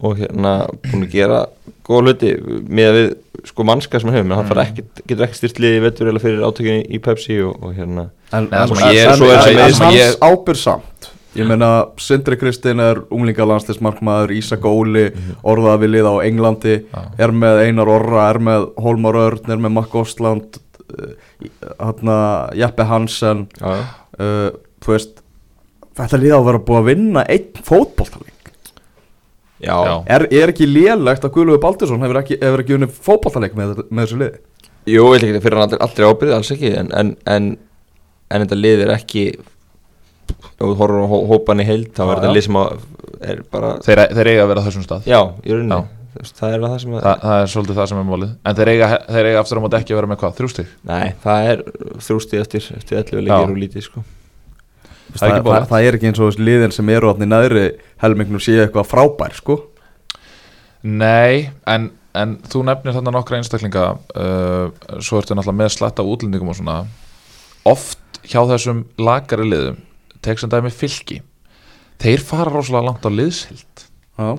[0.00, 0.52] og hérna
[0.90, 1.40] búin að gera
[1.86, 2.30] góða hluti
[2.70, 3.08] með við
[3.48, 4.88] sko mannska sem hann hefur, menn hann fara Mm.
[5.08, 8.08] getur ekki styrt liði í vetur eða fyrir átökinni í Pepsi og, og hérna.
[8.32, 11.08] En, en, svona en, ég- en, svo er sem- en sem hans ég- ábyrð samt.
[11.38, 11.70] Ég meina,
[12.02, 15.04] Sindri Kristinn er unglingalandslismarkmaður, Ísak Óli
[15.46, 16.74] orðaði við lið á Englandi
[17.22, 20.58] er með Einar Orra, er með Hólmar Örn, er með Makk Osland
[21.80, 22.16] hérna,
[22.58, 24.50] Jeppe Hansen uh,
[24.84, 25.22] þú veist
[26.00, 28.36] þetta lið á að vera búið að vinna einn fótboltaleik.
[29.60, 29.94] Já, Já.
[30.16, 34.06] er, er ekki lélegt að Guðlúi Baldursson hefur ekki, hefur ekki unnið fótboltaleik með, með
[34.06, 34.38] þessu liði?
[34.88, 37.50] Jú, ég ekki að fyrir hann aldrei, aldrei ábyrði, alls ekki en, en, en,
[38.32, 42.08] en þetta lið er ekki ef þú horfur á hó- hópan í heild þá Já,
[42.14, 42.86] er þetta lið sem að
[43.34, 45.10] er bara þeir, þeir eiga að vera á þessum stað.
[45.10, 45.80] Já, í rauninni,
[46.14, 48.70] það er það sem að Þa, það er svolítið það sem er mólið en þeir
[48.72, 51.62] eiga, þeir eiga aftur á móti ekki að vera með hvað, þrjústig Nei, það er
[52.06, 54.02] þrjústi eftir, eftir 11 leikir og lítið sko.
[55.10, 57.64] Það er það, ekki það, er ekki eins og liðin sem eru átni næðri
[58.02, 59.56] helmingnum sé eitthvað frábær sko.
[60.86, 64.70] Nei, en, en þú nefnir þarna nokkra einstaklinga uh,
[65.02, 66.78] svo ertu náttúrulega með slatta útlendingum og svona.
[67.68, 69.82] Oft hjá þessum lagari liðum
[70.24, 71.20] tek sem dæmi fylki.
[72.00, 73.84] Þeir fara rosalega langt á liðsheld
[74.20, 74.36] Já.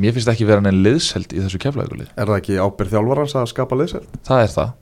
[0.00, 3.46] Mér finnst ekki vera neinn liðsheld í þessu keflaugulið Er það ekki ábyrð þjálfarans að
[3.52, 4.08] skapa liðseld?
[4.26, 4.72] það er það,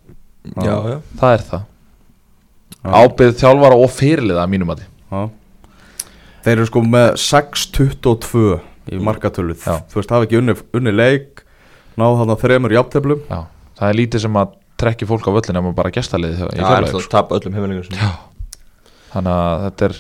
[0.67, 0.97] Já, já.
[1.21, 1.69] það er það.
[2.83, 4.81] Ábyrð þjálfara og fyrirliða að mínum að
[5.13, 5.21] Já.
[6.43, 8.47] Þeir eru sko með 6-22
[8.91, 9.55] í markatölu.
[9.63, 9.77] Já.
[9.93, 11.45] Þú veist, hafa ekki unni, unni leik
[12.01, 13.21] náðu þarna þremur jafnteflum.
[13.31, 13.39] Já,
[13.79, 16.49] það er lítið sem að trekki fólk á völlin ef maður bara gestaliðið í Já,
[16.49, 17.05] en Keflavík, það
[17.87, 18.11] sko.
[19.13, 19.95] þannig að þetta er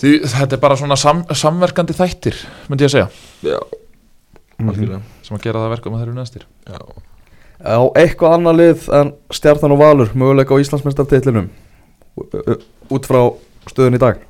[0.00, 2.40] því, þetta er bara svona sam, samverkandi þættir
[2.70, 3.08] myndi ég að segja,
[3.44, 3.58] Já,
[4.60, 5.00] algjörlega.
[5.26, 6.46] Sem að gera það að verka með þeir eru næstir.
[6.68, 6.80] Já,
[7.60, 11.50] Á eitthvað annað lið en Stjartan og Valur möguleika á Íslandsmeistartitlinum
[12.90, 13.20] út frá
[13.68, 14.22] stöðun í dag?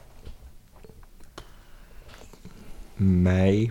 [3.00, 3.70] Nei,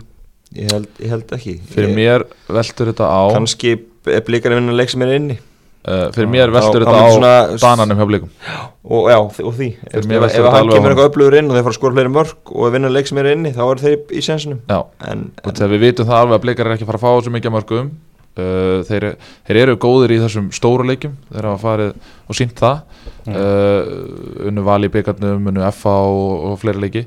[0.56, 1.58] ég held, ég held ekki.
[1.70, 3.76] Fyrir ég, mér veltur þetta á Kannski
[4.08, 5.36] er blíkar að vinna leik sem er inni
[5.88, 8.30] uh, fyrir mér veltur Þá- þetta á svona- dananum hjá blikum.
[8.84, 9.68] Og, já, og því.
[9.86, 12.72] Ef, ef, hann kemur eitthvað öflugur inn og þeir fara að skora fleiri mörg og
[12.74, 14.60] vinna leik sem er inni þá er þeir í sensinum.
[14.68, 17.12] Já, en, en við vitum það alveg að blikar er ekki að fara að fá
[17.20, 19.06] þessu mikið mörgum uh, þeir,
[19.48, 21.94] þeir eru góðir í þessum stóru leikjum þeir hafa farið
[22.26, 22.82] og sínt það
[23.28, 27.06] uh, unnu val í byggarnum unnu FA og, og fleiri leiki.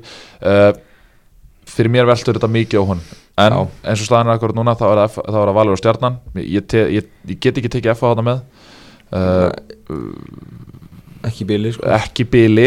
[1.74, 3.60] Fyrir mér veltur þetta mikið á honum en Já.
[3.90, 6.18] eins og er akkurat núna þá er það, F- þá það valur og stjarnan.
[6.38, 8.44] Ég, te, ég, ég get ekki tekið FA þarna með.
[9.14, 9.50] Uh,
[11.24, 11.86] ekki bíli sko.
[11.88, 12.66] ekki bili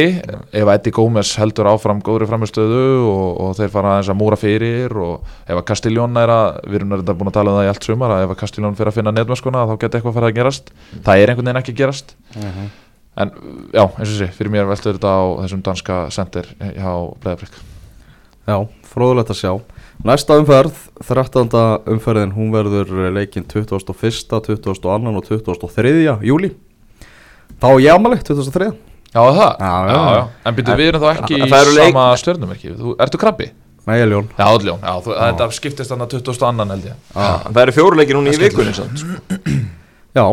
[0.55, 4.95] ef Eddie Gómez heldur áfram góðri framistöðu og, og þeir fara aðeins að múra fyrir
[4.97, 7.72] og ef að Castiljón er að við erum þetta búin að tala um það í
[7.74, 10.38] allt sumar að ef að Castiljón fyrir að finna netmeskuna þá geti eitthvað farið að
[10.39, 10.72] gerast.
[11.05, 12.15] Það er einhvern veginn ekki að gerast.
[13.18, 13.32] En
[13.74, 16.91] já, eins og sé, fyrir mér veltur þetta á þessum danska center hjá
[17.24, 17.55] Breiðabrик
[18.47, 18.57] Já,
[18.89, 19.53] fróðulegt að sjá
[20.05, 21.49] Næsta umferð, 13.
[21.89, 24.27] umferðin hún verður leikinn 21.
[24.29, 24.75] 22.
[25.17, 25.93] og 23.
[26.27, 26.51] júli
[27.57, 28.67] Þá er ég ámali, 23.
[29.15, 29.53] Já, það?
[29.57, 30.23] Já, já, já.
[30.45, 33.47] En byrju, við erum þá ekki í sama stjörnumerki Þú, Ertu krabbi?
[33.87, 36.45] Nei, ég er ljón Já, Odljón, já, þú, þetta skiptist þannig 20.
[36.49, 39.01] annan held ég Já, það eru fjóru leikir núna í vikunni skellur.
[39.01, 39.57] samt.
[40.17, 40.25] Já,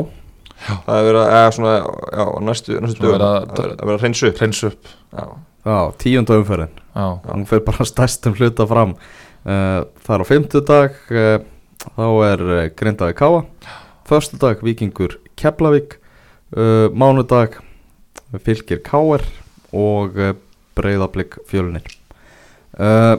[0.84, 1.74] það er verið að eða svona,
[2.18, 4.90] já, næstu, næstu dögum verið að- það er að vera að hreinsu upp Hreins upp
[5.14, 5.24] já,
[5.70, 8.94] já, tíunda umferðin Já, Hún fer bara stærstum hluta fram
[9.44, 11.36] Það er á fimmtudag uh,
[11.84, 13.42] Þá er uh, Grindavík Káa
[14.08, 15.98] Föstudag Víkingur Keflavík.
[16.54, 17.58] Uh, Mánudag
[18.44, 19.24] Fylgir Káar
[19.74, 20.16] Og
[20.78, 21.84] Breiðablик Fjölunir
[22.78, 23.18] uh,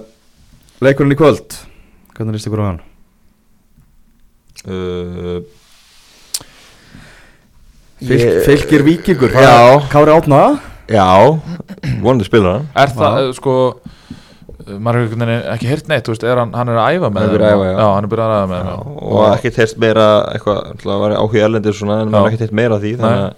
[0.81, 1.59] Leikurinn í kvöld
[2.15, 2.81] Hvernig líst ykkur á hann?
[4.65, 5.39] uh,
[8.05, 9.79] Fylg, Fylgir Víkingur Já.
[9.91, 10.41] Kári Átna
[10.85, 11.05] já,
[12.03, 12.65] vonandi spilar hann.
[12.77, 13.53] Er það, sko
[14.65, 17.09] maður hefur einhvern veginn ekki heyrt neitt, þú veist, er hann, hann er að æfa
[17.13, 17.87] með Hann er þeim byrjað að æfa, já.
[17.95, 19.07] hann er byrjað að æfa með já, þeim já.
[19.15, 22.31] og ekki teirt meira eitthvað, það var áhuga erlendir svona en maður Já.
[22.31, 23.33] ekki teirt meira af því þannig að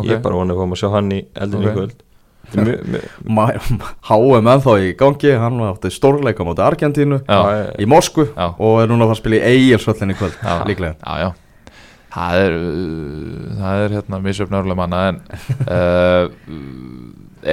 [0.00, 0.06] ok.
[0.08, 1.70] ég er bara vonandi að fá að sjá hann í eldinni Ok.
[1.70, 1.98] í kvöld
[2.50, 3.60] er
[4.10, 8.48] HM ennþá í gangi Hann átti stórleika móti Argentínu Já, Já, Í Moskvu Já.
[8.58, 11.30] Og er núna að fara að spila í Egilsvöllin í kvöld já, Líklega Já, já
[12.10, 15.20] Það er, uh, það er hérna misjöfn örlega manna en
[15.76, 16.24] uh,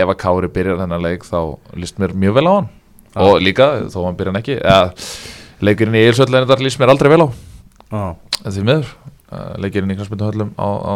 [0.01, 1.37] ef að Kári byrjar þennan leik þá
[1.77, 2.76] líst mér mjög vel á hann Já.
[3.25, 4.57] Og líka, þó hann byrjar hann ekki
[5.65, 7.29] leikurinn í Eilsvöldin þetta líst mér aldrei vel á.
[7.97, 8.91] En því miður
[9.31, 10.93] uh, leikirinn í knastmynduhöllum á, á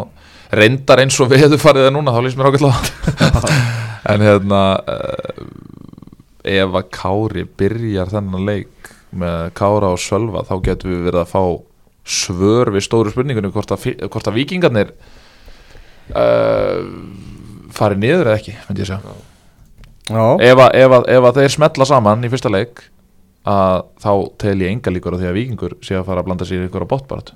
[0.56, 3.52] reyndar eins og við hefðu farið það núna þá líst mér ágætlega
[4.12, 4.62] en hérna
[4.92, 5.42] uh,
[6.52, 11.34] ef að Kári byrjar þennan leik með Kára og Sölva þá getum við verið að
[11.34, 11.44] fá
[12.12, 14.94] svör við stóru spurningunni hvort að, hvort að vikingarnir
[16.18, 16.80] uh,
[17.72, 19.20] fari niður eða ekki myndi ég segja.
[20.12, 22.86] Ef að, ef, að, ef að þeir smetla saman í fyrsta leik
[23.48, 24.12] að þá
[24.44, 26.70] tel ég enga líkur á því að vikingur sé að fara að blanda sér í
[26.70, 27.34] ykkur á bóttbarat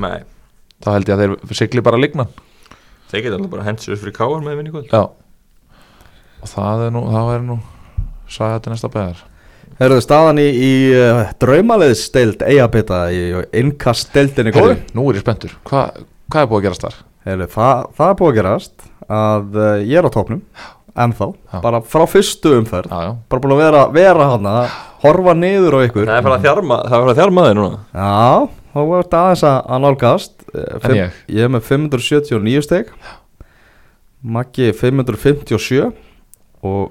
[0.00, 0.22] Nei,
[0.82, 2.30] þá held ég að þeir sigli bara lignan
[3.10, 4.92] þeir geta alveg bara upp fyrir káar með vinni kvöld.
[4.92, 5.10] Já.
[6.40, 7.58] Og það er nú, það er nú
[8.30, 9.26] sagði þetta næsta beðar
[9.80, 13.20] Herðu staðan í, í uh, draumaliðsdeild eigabita í
[13.62, 15.86] innkastdeildinni góðu Herri, nú er ég spenntur, Hva,
[16.30, 16.98] hvað er búið að gerast þar?
[17.28, 20.42] Herðu, það, það er búið að gerast að uh, ég er á topnum
[20.96, 21.60] ennþá, Já.
[21.62, 22.90] bara frá fyrstu umferð.
[22.90, 24.54] Já, já, bara búin að vera, vera hana
[25.04, 26.06] horfa niður á ykkur.
[26.08, 26.44] Það er farið að
[27.14, 27.78] er þjarma þig núna.
[27.94, 30.32] Já, þá er þetta aðeins að, nálgast.
[30.50, 31.10] Eh, En fimm- ég?
[31.30, 32.88] Ég er með 579 steg
[34.20, 35.92] Maggi 557
[36.66, 36.90] og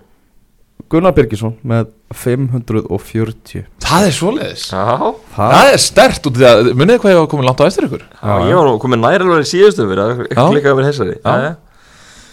[0.89, 4.63] Gunnar Birgisson með 540 Það er svoleiðis?
[4.71, 4.85] Já,
[5.35, 7.65] Það, Það er stert út í það, munið þið hvað ég var komin langt á
[7.69, 8.05] eftir ykkur?
[8.15, 11.17] Já ég var nú komið nær alveg í síðustu fyrir að klikka yfir þessari.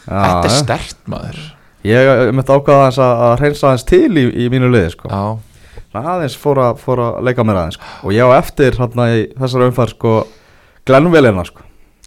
[0.07, 1.43] Þetta er stert maður
[1.87, 5.11] Ég myndi ákvaða aðeins að, að reynsa aðeins til í, í mínu liði sko.
[5.97, 7.93] Aðeins fór að, fór að leika mér aðeins sko.
[8.09, 10.17] Og ég á eftir hérna í þessari umfæð sko,
[10.89, 11.65] Glenvelina sko.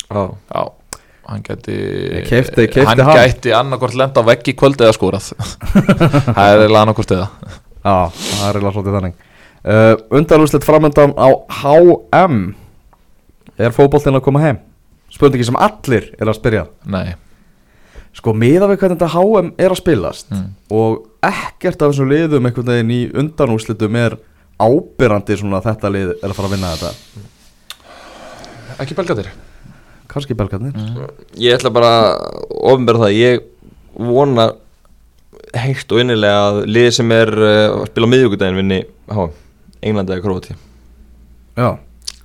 [0.10, 0.22] Já.
[0.56, 0.62] já
[1.30, 3.18] Hann gæti Ég keypti- keypti Hann hann.
[3.20, 5.28] gæti annarkvort lenda vegg í kvöld eða skórað
[6.34, 7.28] Það er eiginlega annarkvort eða
[7.86, 9.20] Já, það er eiginlega svolítið þannig
[9.62, 12.40] uh, Undanúslit framöndan á HM
[13.62, 14.58] Er fótboltinn að koma heim?
[15.14, 17.14] Spurningi sem allir er að spyrja Nei
[18.18, 20.48] Sko, miða við hvernig þetta HM er að spilast Mm.
[20.76, 24.18] Og ekkert af þessum liðum einhvern veginn í undanúslitum er
[24.60, 26.92] ábyrrandi svona að þetta lið er að fara að vinna þetta.
[28.80, 29.30] Ekki belgatir
[30.10, 30.74] Kanski belgarnir.
[31.38, 33.44] Ég ætla bara að ofnbæra það Ég
[33.94, 34.48] vona
[35.58, 38.80] heitt og innilega að liðið sem er uh, að spila á miðvíkudaginn vinni
[39.10, 39.22] há,
[39.82, 40.56] Englandi eða Króti
[41.58, 41.70] Já,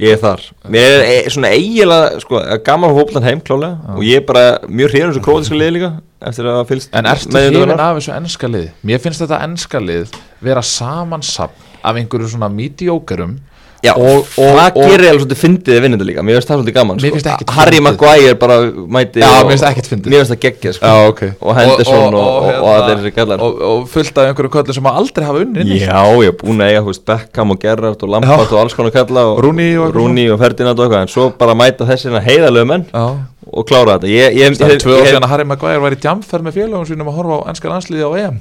[0.03, 0.41] Ég er þar
[0.75, 4.91] Mér er e svona eiginlega sko, gaman hóplan heim klálega og ég er bara mjög
[4.91, 5.91] hrifin þessu krótiska liði líka
[6.25, 7.83] eftir að fylgst En ertu undanfarnar.
[7.85, 8.69] af þessu ennska lið?
[8.91, 13.37] Mér finnst þetta ennska lið vera samansapn af einhverju svona mediókarum
[13.85, 17.03] Já, og- og, það gerir alveg svolítið fyndið þetta líka Mér finnst það svolítið gaman
[17.05, 17.81] ekkert Harry.
[17.85, 18.57] Maguire bara
[18.97, 20.09] mæti Já, mér finnst ekkert fyndið.
[20.15, 20.87] Mér finnst það geggja sko.
[20.87, 24.89] Já, ok Og Henderson og, allir þessi gallar og, og fullt af einhverju köllu sem
[24.89, 25.67] að aldrei hafa unni.
[25.83, 28.53] Já, ég er búin að eiga, veist, Beckham og Gerrard og Lampard Já.
[28.55, 29.95] og alls konar kalla og Rooney og
[30.35, 33.05] og Ferdinand og eitthvað En svo bara mæta þessina heiðalögu menn Já
[33.53, 34.11] og klára þetta.
[34.11, 37.11] Ég, ég, ég, tvö ár síðan að Harry Maguire var í djamferð með félagum sínum
[37.11, 38.39] að horfa á ennska landsliði á EM.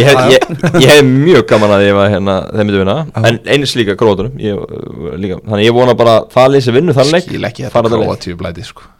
[0.00, 2.98] Ég hef, mjög gaman að ég var hérna þeim myndi vinna.
[3.20, 5.38] En eins líka grótunum uh.
[5.44, 7.30] Þannig ég vona bara að það lýsi vinnu þann leik.
[7.30, 8.90] Skil ekki þetta króatíu blæti sko.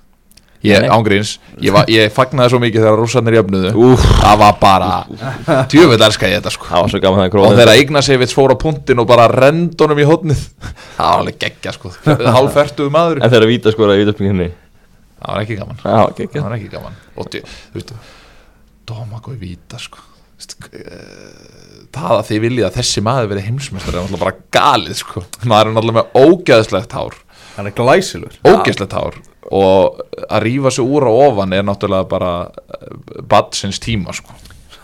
[0.64, 3.72] Ég, ángríns, ég, var, ég fagnaði svo mikið þegar rússarnir jöfnuðu.
[3.84, 4.06] Úff.
[4.22, 4.86] Það var bara,
[5.68, 6.70] djöfull elska ég þetta sko.
[6.70, 10.00] Það var svo gaman það Og þegar Ignasevits fór á punktinn og bara rend honum
[10.00, 10.40] í hotnið
[10.96, 11.92] Það var alveg geggja sko.
[12.08, 14.48] Hálfertuðu maður En þegar víta skoraði í vítaspinginni
[15.24, 15.78] Það var ekki gaman.
[15.84, 16.98] Já, geggja Það var ekki gaman.
[17.16, 17.94] Og þú veist,
[18.84, 20.02] Dómago í víta sko.
[20.74, 25.22] Eh, Það að þið viljið að þessi maður verið heimsmeistar er náttúrulega bara galið sko.
[25.46, 27.20] Maður er náttúrulega með ógeðslegt hár.
[27.54, 29.20] Hann er glæsilur ógeðslegt hár.
[29.54, 32.32] Og að rífa sig úr á ofan er náttúrulega bara
[33.30, 34.34] badsins tíma sko.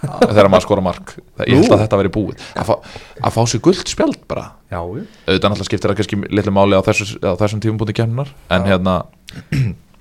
[0.30, 1.12] Þegar maður skora mark.
[1.45, 2.47] Ég held að þetta veri búið.
[2.57, 2.74] Að fá,
[3.20, 4.47] að fá sér guld spjald bara.
[4.70, 5.05] Já, já.
[5.26, 8.70] Auðvitað náttúrulega skiptir það kannski litlu máli á, þessu, á þessum tímum búin kemnar en
[8.70, 8.97] hérna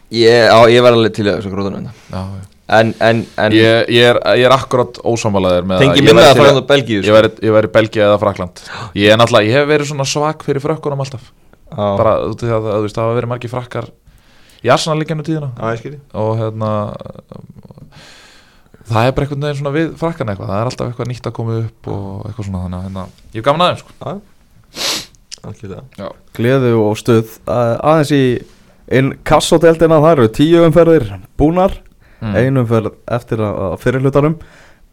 [0.09, 2.21] Ég, á, ég var alveg til þessu gróðunum já,
[2.69, 6.25] En, en, en ég, ég, er, ég er akkurat ósamalaður með Tengi að ég minna
[6.27, 6.59] væri að
[7.65, 8.61] á Belgíu eða Frakland
[8.93, 11.31] ég er náttúrulega, ég hef verið svona svak fyrir frökkunum alltaf.
[11.73, 13.89] Bara bara út af því að, að þú veist, það hafa verið margir frakkar
[14.61, 15.49] í Arsenal líka nú tíðina.
[15.57, 16.71] Já, ég skilji og hérna
[18.89, 20.51] það er bara einhvern veginn svona við frakkan eitthvað.
[20.51, 23.41] Það er alltaf eitthvað nýtt að koma upp og eitthvað svona þannig að hérna, ég
[23.41, 23.97] er gaman aðeins sko.
[26.37, 27.35] Gleðu og stuð.
[27.47, 28.23] Uh, Aðeins í
[28.89, 31.05] inn kassoteldina Það eru tíu umferðir
[31.39, 31.77] búnar.
[32.19, 32.35] Mm.
[32.35, 34.33] Ein umferð eftir að, að fyrirhlutanum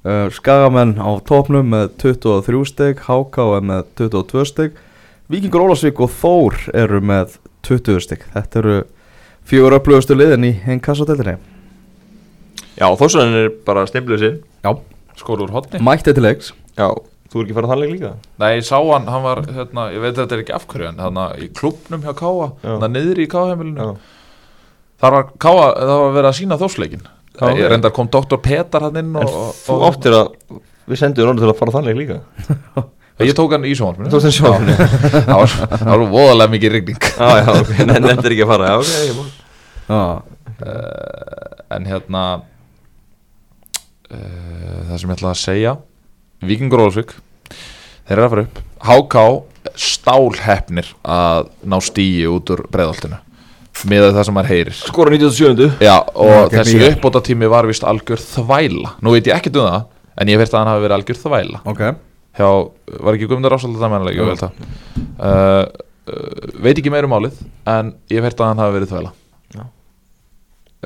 [0.06, 4.76] uh, Skagamenn á topnum með 23 steg HK er með 22 steg
[5.32, 8.76] Víkingur Ólasvík og Þór eru með 20 steg Þetta eru
[9.46, 11.34] fjögur upplögustu liðin í einn kassoteldinni
[12.76, 14.70] Já, þósarinn er bara stimluð sér Já.
[15.18, 16.52] Skóru úr hotni Mætti til leiks.
[16.78, 16.92] Já,
[17.36, 18.12] þú er ekki farað þannleik líka?
[18.42, 21.26] Nei, ég sá hann, hann var, hérna, ég veit þetta er ekki afhverju en hérna
[21.36, 22.70] í klubnum hjá Káa Já.
[22.70, 24.14] hérna niðri í Káa-heimilinu Já,
[25.04, 27.04] þar var Káa, það var verið að sína þósleikin
[27.36, 27.66] ég ok.
[27.68, 30.30] reyndar kom doktor Petar hann inn En og, og, þú áttir að
[30.86, 32.16] Við sendum orðið til að fara þannleik líka.
[33.18, 34.06] Og ég tók hann í sjónvarpinu.
[34.06, 34.74] Þú tókst hann sjónvarpinu?
[35.30, 36.70] það var, voðalega mikið
[37.18, 38.66] Já, já, ok, nefndir ekki að fara.
[39.86, 40.14] Uh,
[41.74, 42.22] en hérna
[44.08, 45.72] uh, það sem ég ætla að segja
[46.46, 47.12] Víkingur Ólasvík
[48.06, 48.64] þeir eru að fara upp.
[48.86, 49.26] HK
[49.76, 53.18] stálhefnir að ná stíi út úr breiðoltinu
[53.90, 54.76] með það sem maður heyrir.
[54.78, 55.66] Skora 97.
[55.84, 56.94] Já, og þessi IR.
[56.94, 58.94] uppbóta tími var vist algjör þvæla.
[59.04, 59.84] Nú veit ég ekkert um það
[60.16, 61.58] En ég veist að hann hafi verið algjör þvæla.
[61.68, 61.82] Ok.
[62.36, 62.48] Hjá,
[63.04, 67.38] var ekki Guðmundur Ásald það mennilegi, uh, uh, Veit ekki meira um málið
[67.72, 69.12] En ég veist að hann hafi verið þvæla.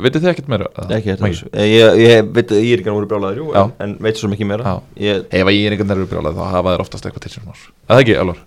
[0.05, 0.69] Vitið þið ekkert meira?
[0.97, 3.63] Ekki þessu ég, ég, ég veit að Íringan voru brjálæður jú, Já.
[3.65, 4.75] en, en veit svo mikið meira.
[5.01, 7.49] Ég, Ef að ég er einhvern veginn brjálað þá hafa þeir oftast eitthvað til sem
[7.49, 8.43] nárs Það ekki, Elvar?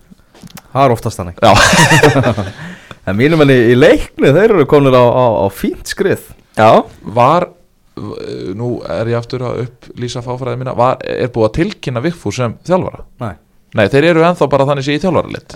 [0.74, 1.42] Það er oftast þannig.
[1.44, 1.52] Já.
[3.04, 6.22] En mínum enn í, leikni þeir eru komin á, á, á fínt skrið.
[6.56, 6.70] Já,
[7.16, 7.50] Var,
[8.56, 12.56] nú er ég aftur að upplýsa fáfræði mína var, Er búið að tilkynna Vigfús sem
[12.64, 13.04] þjálfara?
[13.20, 13.34] Nei
[13.74, 15.50] Nei, þeir eru ennþá bara þannig sé í þjálfaralitt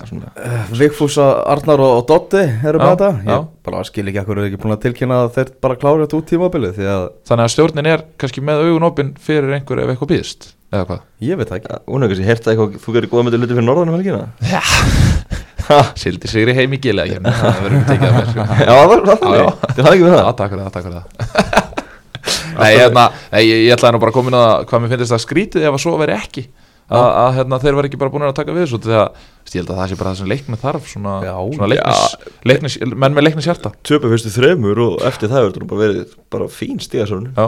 [0.74, 3.10] Vigfús Arnar og, Dotti eru Já, með þetta.
[3.22, 3.36] já.
[3.38, 6.18] Ég bara skil ekki akkur er ekki búin að tilkynna að þeir bara klára þetta
[6.18, 9.88] út tímabilið Því að Þannig að stjórnin er kannski með augun opinn fyrir einhver ef
[9.94, 11.00] eitthvað býðist Eða hvað?
[11.24, 11.70] ég veit það ekki.
[11.88, 14.26] Kannski heyrt að eitthvað, þú gerir góða myndir luti fyrir norðanum helgina
[16.00, 18.14] Sildi sigri heim í gilega hérna Það verður ekki tekið að
[26.88, 28.10] það var það Það er það það, það að það hérna, þeir var ekki bara
[28.14, 29.08] búin að taka við þessu þegar
[29.48, 32.16] ég held að það sé bara það sem leiknið þarf svona, Já, svona leiknis,
[32.48, 36.48] leiknis, menn með leiknis hjarta Töpa fyrstu þremur og eftir það verður bara verið bara
[36.52, 37.46] fín stigasörun Já,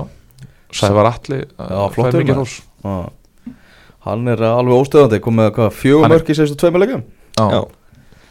[0.81, 2.45] Sævar Atli Já, flottur mikið maður.
[2.45, 3.55] hrós Já.
[4.07, 7.03] Hann er alveg óstöðandi komið með hvað, Hann fjögur er- mörk í sérstu tveimur leikum
[7.41, 7.47] Já.
[7.57, 7.61] Já,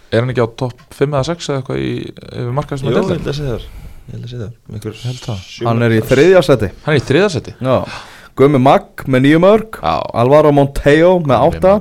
[0.10, 2.90] Er hann ekki á topp 5 eða 6 eða eitthvað í yfir markað sem Jó,
[2.90, 3.20] er ég deildar?
[3.20, 3.68] held að segja þar
[4.10, 5.42] Ég held að held það.
[5.70, 6.08] Hann er í mörk.
[6.10, 7.76] þriðja seti Hann er í þriðasetti Já.
[8.40, 11.74] Gummi Magg með nýju mörk Já, Alvaro Monteo með átta.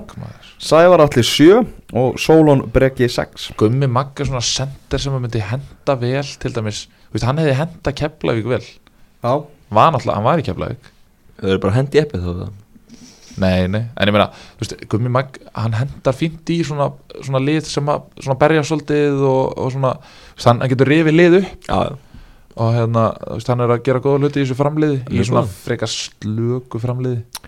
[0.59, 1.61] Sævar Alli sjö
[1.95, 3.53] og Solon Breki sex.
[3.61, 7.39] Gummi Magg er svona sender sem að myndi henda vel til dæmis, þú veist, hann
[7.39, 8.65] hefði henda Keflavík vel,
[9.23, 9.37] Já.
[9.71, 10.91] Var náttúrulega, hann var í Keflavík.
[11.39, 12.57] Það er bara hendi eppið þá það
[13.39, 16.91] Nei, nei, en ég meina, þú veist, Gummi Magg hann hendar fínt í svona,
[17.23, 19.95] svona lið sem að, svona berja svolítið og, og svona,
[20.35, 21.55] veist, hann, hann getur rifið lið upp.
[21.71, 22.08] Já, já
[22.59, 23.05] og hérna,
[23.49, 25.55] hann er að gera góða hluti í þessu framliði, í svona góð.
[25.65, 27.47] frekar slöku framliði.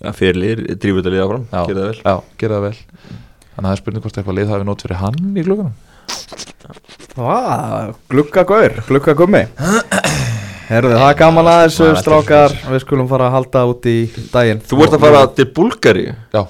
[0.00, 1.46] Já, fyrirlir, drífur þetta liða fram.
[1.52, 2.00] Gerðu það vel.
[2.02, 2.76] Já, gera það vel.
[3.56, 5.76] Þannig að það er spurning hvort eitthvað lið hafi nót fyrir hann í glöggunum
[7.16, 7.36] Vá,
[8.12, 9.40] glugga gaur, glugga gummi
[10.66, 12.56] Herðu, það er gaman að þessu Það er strákar.
[12.74, 13.94] Við skulum fara að halda út í
[14.32, 14.60] daginn.
[14.66, 16.04] Þú ert að fara til Búlgari
[16.34, 16.42] Já,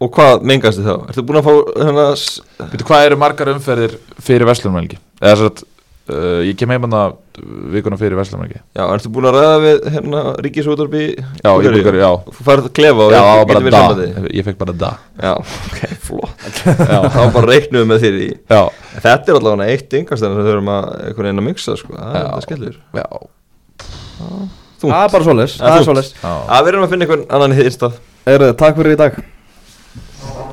[0.00, 0.94] Og hvað mengast þið þá?
[1.12, 4.96] Ertu búin að fá hérna hvað eru margar umferðir fyrir Vestlumvelgi?
[5.20, 5.64] Eða svo að
[6.08, 7.16] uh, ég kem heim hann að
[7.74, 12.10] vikuna fyrir Vestlumvelgi Já, ertu búin að ræða við hérna Ríkisútarbi Já, í Búlgaríu, já.
[12.36, 13.82] Þú færð að klefa og Já, við það bara verið da.
[13.84, 14.34] sambandi.
[14.38, 14.90] Ég fekk bara da.
[15.20, 16.62] Já, ok, flott.
[16.92, 18.30] Já, þá bara reiknum við með þér í.
[18.50, 18.62] Já,
[19.00, 21.96] Þetta er allavega eitt yngastæðan sem þau erum að einhvern veginn að mixa sko.
[21.96, 22.80] Það er þetta skellur.
[23.00, 23.06] Já,
[24.80, 25.88] Það er bara svoleiðis, Já, það er þungt.
[25.90, 26.12] svoleiðis.
[26.22, 26.30] Já.
[26.56, 27.98] Að við erum að finna einhvern annan í þinn stað.
[28.60, 29.18] Takk fyrir í dag